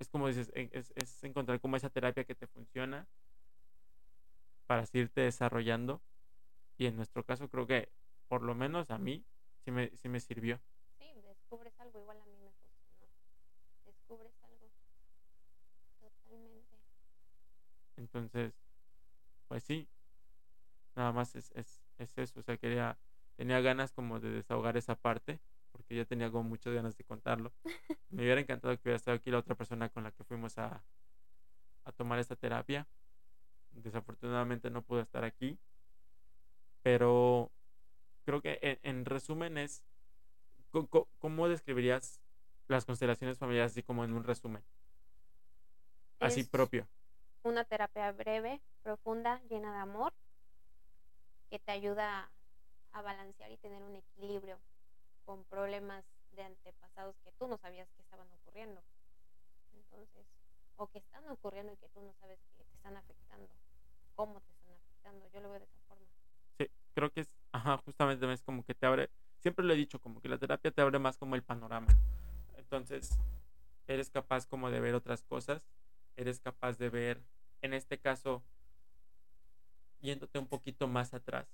[0.01, 3.07] es como dices, e- es, es encontrar como esa terapia que te funciona
[4.67, 6.03] para seguirte desarrollando
[6.77, 7.89] y en nuestro caso creo que
[8.29, 9.25] por lo menos a mí
[9.65, 10.61] sí me, sí me sirvió.
[10.99, 13.13] Sí, descubres algo, igual a mí me funcionó.
[13.87, 14.69] Descubres algo
[16.01, 16.77] totalmente.
[18.15, 18.55] Entonces,
[19.49, 19.89] pues sí,
[20.97, 22.41] nada más es, es, es eso.
[22.41, 22.99] O sea, quería,
[23.37, 25.41] tenía ganas como de desahogar esa parte,
[25.73, 27.53] porque ya tenía como muchas ganas de contarlo.
[28.11, 30.85] Me hubiera encantado que hubiera estado aquí la otra persona con la que fuimos a,
[31.85, 32.87] a tomar esta terapia.
[33.73, 35.59] Desafortunadamente no pudo estar aquí,
[36.83, 37.51] pero
[38.25, 39.85] creo que en, en resumen es,
[40.73, 42.21] co- ¿cómo describirías
[42.69, 44.65] las constelaciones familiares así como en un resumen?
[46.21, 46.89] Así Es propio.
[47.45, 50.13] Una terapia breve, profunda, llena de amor,
[51.51, 52.31] que te ayuda
[52.93, 54.59] a balancear y tener un equilibrio
[55.25, 58.83] con problemas de antepasados que tú no sabías que estaban ocurriendo.
[59.75, 60.27] Entonces,
[60.77, 63.49] o que están ocurriendo y que tú no sabes que te están afectando.
[64.15, 65.29] ¿Cómo te están afectando?
[65.33, 66.07] Yo lo veo de esa forma.
[66.59, 70.01] Sí, creo que es, ajá, justamente es como que te abre, siempre lo he dicho,
[70.01, 71.89] como que la terapia te abre más como el panorama.
[72.57, 73.19] Entonces,
[73.87, 75.63] eres capaz como de ver otras cosas,
[76.17, 77.23] eres capaz de ver,
[77.63, 78.43] en este caso,
[80.01, 81.47] yéndote un poquito más atrás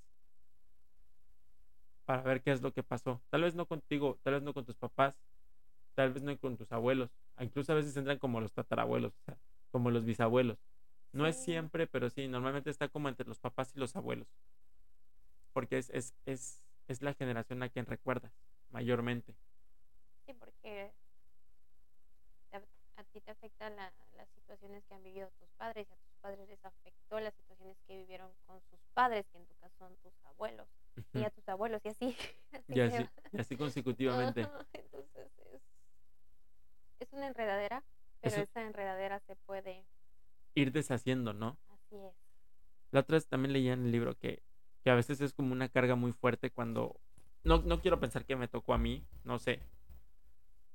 [2.05, 3.21] para ver qué es lo que pasó.
[3.31, 5.17] Tal vez no contigo, tal vez no con tus papás,
[5.95, 9.23] tal vez no con tus abuelos, ah, incluso a veces entran como los tatarabuelos, o
[9.25, 9.39] sea,
[9.71, 10.59] como los bisabuelos.
[11.13, 14.29] No es siempre, pero sí, normalmente está como entre los papás y los abuelos
[15.53, 18.33] porque es, es, es, es la generación a quien recuerdas,
[18.71, 19.35] mayormente.
[20.27, 20.93] Sí, porque
[23.13, 26.49] ti te afectan la- las situaciones que han vivido tus padres y a tus padres
[26.49, 30.13] les afectó las situaciones que vivieron con sus padres, que en tu caso son tus
[30.25, 30.69] abuelos,
[31.15, 32.17] y a tus abuelos, y así,
[32.53, 34.41] así Y así, y así consecutivamente.
[34.75, 35.63] Entonces es,
[37.01, 37.83] es una enredadera,
[38.21, 39.85] pero un- esa enredadera se puede,
[40.55, 41.57] Ir deshaciendo, ¿no?
[41.69, 42.15] así es.
[42.93, 44.43] La otra vez también leía en el libro que,
[44.83, 47.01] que a veces es como una carga muy fuerte cuando...
[47.45, 49.61] No, no quiero pensar que me tocó a mí, no sé.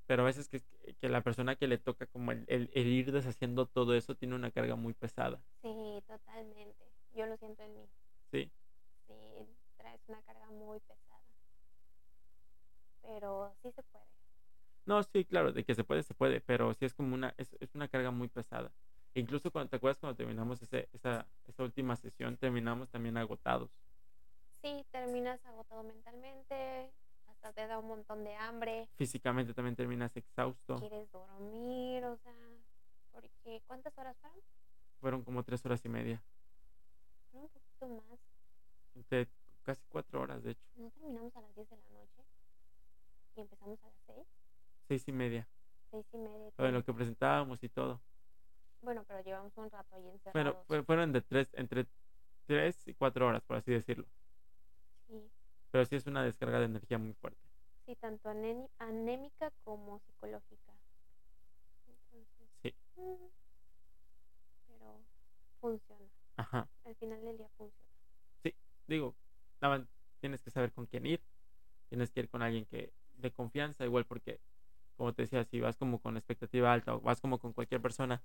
[0.08, 0.62] Pero a veces que,
[1.01, 4.36] que la persona que le toca como el, el- el ir deshaciendo todo eso tiene
[4.36, 5.41] una carga muy pesada.
[5.62, 6.86] Sí, totalmente.
[7.14, 7.89] Yo lo siento en mí.
[8.32, 8.51] Sí,
[9.08, 9.14] Sí,
[9.78, 11.22] traes una carga muy pesada.
[13.01, 14.06] Pero sí se puede.
[14.86, 17.56] No, sí, claro, de que se puede, se puede, pero sí es como una, es,
[17.60, 18.72] es una carga muy pesada.
[19.16, 23.72] Incluso cuando te acuerdas cuando terminamos ese, esa, esa última sesión, terminamos también agotados.
[24.62, 26.91] Sí, terminas agotado mentalmente,
[27.54, 28.88] te da un montón de hambre.
[28.96, 30.78] Físicamente también terminas exhausto.
[30.78, 32.34] Quieres dormir, o sea,
[33.12, 34.39] porque ¿cuántas horas fueron?
[35.00, 36.22] Fueron como tres horas y media.
[37.34, 38.20] un poquito más.
[39.10, 39.28] De
[39.64, 40.66] casi cuatro horas, de hecho.
[40.76, 42.24] ¿No terminamos a las 10 de la noche?
[43.36, 44.28] ¿Y empezamos a las 6?
[44.88, 45.48] Seis y media.
[45.91, 46.52] Seis y media.
[46.58, 48.00] En lo que presentábamos y todo.
[48.82, 50.58] Bueno, pero llevamos un rato ahí encerrados.
[50.68, 51.88] Pero fueron de tres, entre
[52.46, 54.06] tres y cuatro horas, por así decirlo.
[55.08, 55.30] Sí.
[55.76, 57.50] Pero sí es una descarga de energía muy fuerte.
[57.86, 60.72] Sí, tanto anémica como psicológica.
[62.64, 62.74] sí.
[62.96, 63.28] Mm,
[64.68, 65.06] pero
[65.60, 66.10] funciona.
[66.38, 66.70] Ajá.
[66.86, 67.92] Al final del día funciona.
[68.42, 68.56] Sí,
[68.88, 69.18] digo,
[70.22, 71.22] tienes que saber con quién ir.
[71.90, 74.40] Tienes que ir con alguien que de confianza, igual porque,
[74.96, 78.24] como te decía, si vas como con expectativa alta o vas como con cualquier persona,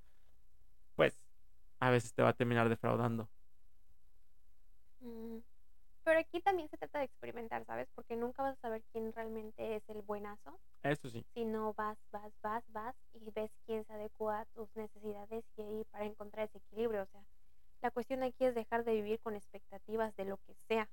[0.94, 1.18] pues
[1.80, 3.28] a veces te va a terminar defraudando.
[5.02, 5.38] Mm,
[6.04, 7.88] pero aquí también se trata de experimentar, ¿sabes?
[7.94, 10.58] Porque nunca vas a saber quién realmente es el buenazo.
[10.82, 11.24] Eso sí.
[11.34, 15.62] Si no vas, vas, vas, vas y ves quién se adecua a tus necesidades y
[15.62, 17.02] ahí para encontrar ese equilibrio.
[17.02, 17.22] O sea,
[17.82, 20.88] la cuestión aquí es dejar de vivir con expectativas de lo que sea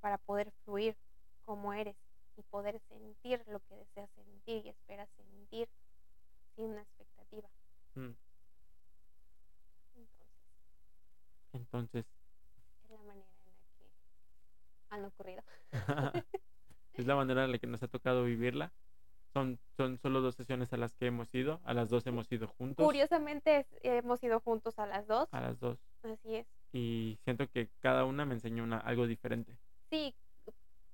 [0.00, 0.96] para poder fluir
[1.44, 1.96] como eres
[2.36, 5.68] y poder sentir lo que deseas sentir y esperas sentir
[6.54, 7.48] sin una expectativa.
[7.94, 8.14] Mm.
[9.94, 10.28] Entonces.
[11.52, 12.06] Entonces.
[12.84, 13.90] Es la manera en la que
[14.90, 15.42] han ocurrido.
[16.94, 18.72] es la manera en la que nos ha tocado vivirla.
[19.32, 22.48] Son, son solo dos sesiones a las que hemos ido, a las dos hemos ido
[22.48, 22.84] juntos.
[22.84, 25.28] Curiosamente hemos ido juntos a las dos.
[25.32, 25.78] A las dos.
[26.02, 26.46] Así es.
[26.72, 29.56] Y siento que cada una me enseñó una, algo diferente.
[29.90, 30.14] Sí,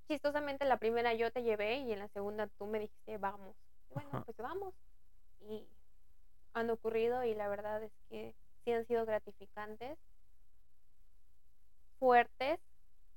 [0.09, 3.57] chistosamente la primera yo te llevé y en la segunda tú me dijiste vamos.
[3.93, 4.75] bueno, pues vamos.
[5.41, 5.67] Y
[6.55, 8.35] han ocurrido y la verdad es que
[8.65, 9.99] sí han sido gratificantes,
[11.99, 12.59] fuertes,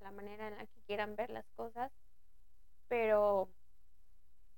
[0.02, 1.92] la manera en la que quieran ver las cosas,
[2.88, 3.50] pero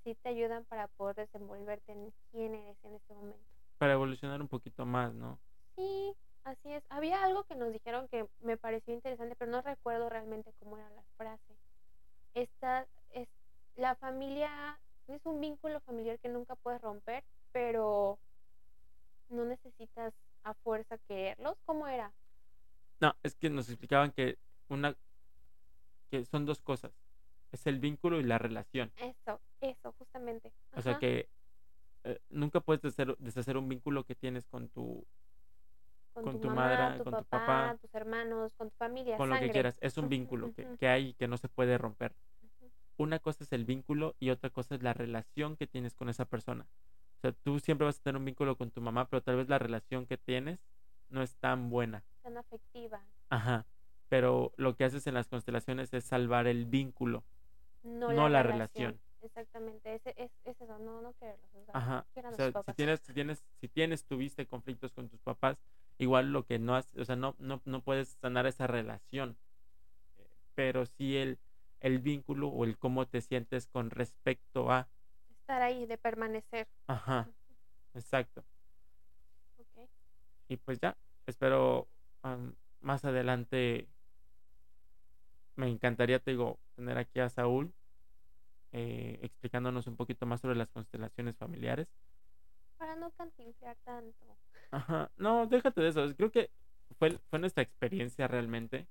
[0.03, 3.45] sí te ayudan para poder desenvolverte en quién eres en este momento.
[3.77, 5.39] Para evolucionar un poquito más, ¿no?
[5.75, 6.13] Sí,
[6.43, 6.83] así es.
[6.89, 10.89] Había algo que nos dijeron que me pareció interesante, pero no recuerdo realmente cómo era
[10.89, 11.59] la frase
[12.33, 13.27] esta es
[13.75, 18.19] la familia es un vínculo familiar que nunca puedes romper, pero
[19.29, 20.13] no necesitas
[20.43, 21.57] a fuerza quererlos.
[21.65, 22.13] ¿Cómo era?
[22.99, 24.37] No, es que nos explicaban que
[24.67, 24.95] una
[26.09, 26.91] que son dos cosas.
[27.51, 28.91] Es el vínculo y la relación.
[28.97, 30.51] Eso, eso, justamente.
[30.75, 31.29] O sea que
[32.03, 35.05] eh, nunca puedes deshacer, deshacer, un vínculo que tienes con tu
[36.13, 39.17] con, tu, madre, con tu papá, tus hermanos, con tu familia.
[39.17, 39.77] Con lo que quieras.
[39.81, 42.13] Es un vínculo que, que, hay y que no se puede romper.
[42.97, 46.25] Una cosa es el vínculo y otra cosa es la relación que tienes con esa
[46.25, 46.65] persona.
[47.17, 49.49] O sea, tú siempre vas a tener un vínculo con tu mamá, pero tal vez
[49.49, 50.59] la relación que tienes
[51.09, 52.03] no es tan buena.
[52.23, 53.01] Tan afectiva.
[53.29, 53.65] Ajá.
[54.09, 57.23] Pero lo que haces en las constelaciones es salvar el vínculo,
[57.83, 58.99] no, la, relación.
[59.21, 61.49] Exactamente, es, es, eso, no, no quererlos.
[61.73, 62.05] Ajá.
[62.15, 65.57] O sea, si tienes, si tienes, si tienes, tuviste conflictos con tus papás,
[65.97, 69.37] igual lo que no has, o sea, no, no, no puedes sanar esa relación,
[70.17, 71.37] eh, pero sí el,
[71.81, 74.87] el vínculo o el cómo te sientes con respecto a
[75.41, 76.67] estar ahí, de permanecer.
[76.87, 77.27] Ajá,
[77.93, 78.43] exacto.
[80.47, 80.97] Y pues ya,
[81.27, 81.87] espero
[82.81, 83.87] más adelante,
[85.59, 87.73] me encantaría, te digo, tener aquí a Saúl
[88.71, 91.87] eh, explicándonos un poquito más sobre las constelaciones familiares.
[92.77, 94.25] Para no cantinflar tanto.
[94.71, 96.15] Ajá, no, déjate de eso.
[96.15, 96.49] Creo que
[96.97, 98.87] fue, fue nuestra experiencia realmente.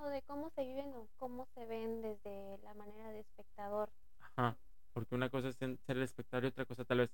[0.00, 3.90] O de cómo se viven o cómo se ven desde la manera de espectador.
[4.20, 4.56] Ajá,
[4.92, 7.10] porque una cosa es ser el espectador y otra cosa tal vez,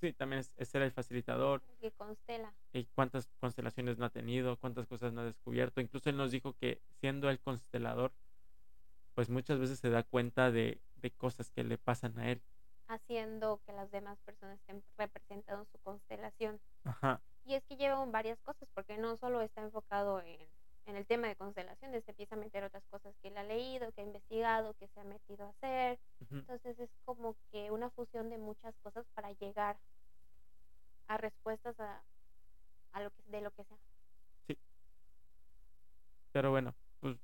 [0.00, 1.62] sí, también es, ser el facilitador.
[1.80, 2.52] que constela.
[2.72, 5.80] Y cuántas constelaciones no ha tenido, cuántas cosas no ha descubierto.
[5.80, 8.12] Incluso él nos dijo que siendo el constelador,
[9.14, 12.42] pues muchas veces se da cuenta de, de cosas que le pasan a él
[12.88, 16.58] haciendo que las demás personas estén representando su constelación.
[16.84, 17.20] Ajá.
[17.44, 20.38] Y es que llevan varias cosas, porque no solo está enfocado en,
[20.88, 23.92] en el tema de constelaciones, se empieza a meter otras cosas que él ha leído,
[23.92, 25.98] que ha investigado, que se ha metido a hacer.
[26.30, 29.76] Entonces es como que una fusión de muchas cosas para llegar
[31.06, 32.02] a respuestas a,
[32.92, 33.76] a lo que de lo que sea.
[34.46, 34.58] Sí.
[36.32, 37.18] Pero bueno, pues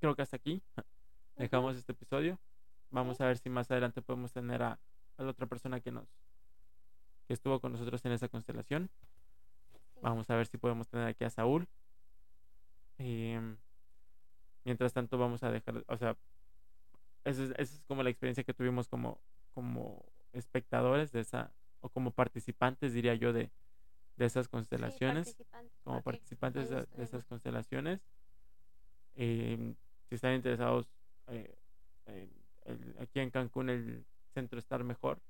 [0.00, 0.62] creo que hasta aquí
[1.36, 2.38] dejamos este episodio.
[2.90, 4.78] Vamos a ver si más adelante podemos tener a,
[5.18, 6.08] a la otra persona que nos
[7.26, 8.88] que estuvo con nosotros en esa constelación.
[10.00, 11.68] Vamos a ver si podemos tener aquí a Saúl.
[13.04, 13.56] Em,
[14.64, 16.16] mientras tanto vamos a dejar, o sea,
[17.24, 19.20] esa es, es, como la experiencia que tuvimos como,
[19.54, 23.50] como espectadores de esa, o como participantes, diría yo, de,
[24.16, 25.36] de esas constelaciones.
[25.82, 28.00] como participantes de, esas constelaciones.
[29.16, 29.74] Em,
[30.08, 30.86] si están interesados,
[31.26, 31.52] eh,
[32.06, 32.30] eh,
[32.66, 35.20] el- aquí en Cancún el centro Estar Mejor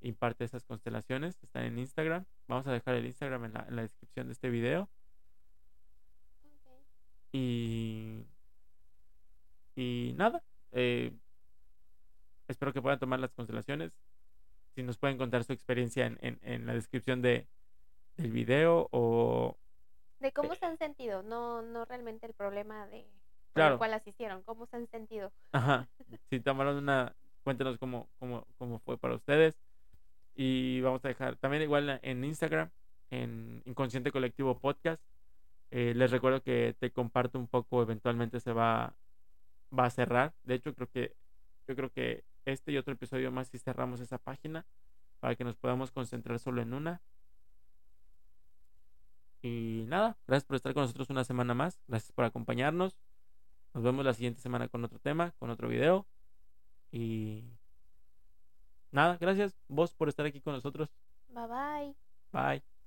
[0.00, 1.36] imparte esas constelaciones.
[1.42, 2.24] Están en Instagram.
[2.46, 4.88] Vamos a dejar el Instagram en la, en la descripción de este video.
[7.32, 8.24] Y,
[9.76, 11.12] y nada, eh,
[12.48, 13.92] espero que puedan tomar las constelaciones.
[14.74, 17.46] Si nos pueden contar su experiencia en, en- en la descripción de,
[18.16, 19.56] del video o...
[20.20, 23.06] De cómo Eh, se han sentido, no, no realmente el problema de
[23.54, 23.74] Claro.
[23.74, 25.32] el cual las hicieron, cómo se han sentido.
[25.52, 25.88] Ajá,
[26.30, 27.14] si tomaron una...
[27.42, 29.54] Cuéntenos cómo, cómo, cómo fue para ustedes.
[30.36, 32.70] Y vamos a dejar también igual en Instagram,
[33.10, 35.02] en Inconsciente Colectivo Podcast.
[35.70, 38.94] Eh, les recuerdo que te comparto un poco, eventualmente se va,
[39.76, 40.34] va a cerrar.
[40.44, 41.14] De hecho, creo que
[41.66, 44.64] yo creo que este y otro episodio más si cerramos esa página
[45.20, 47.02] para que nos podamos concentrar solo en una.
[49.42, 51.78] Y nada, gracias por estar con nosotros una semana más.
[51.86, 52.96] Gracias por acompañarnos.
[53.74, 56.06] Nos vemos la siguiente semana con otro tema, con otro video.
[56.90, 57.44] Y
[58.90, 60.90] nada, gracias vos por estar aquí con nosotros.
[61.28, 61.94] Bye bye.
[62.32, 62.77] Bye.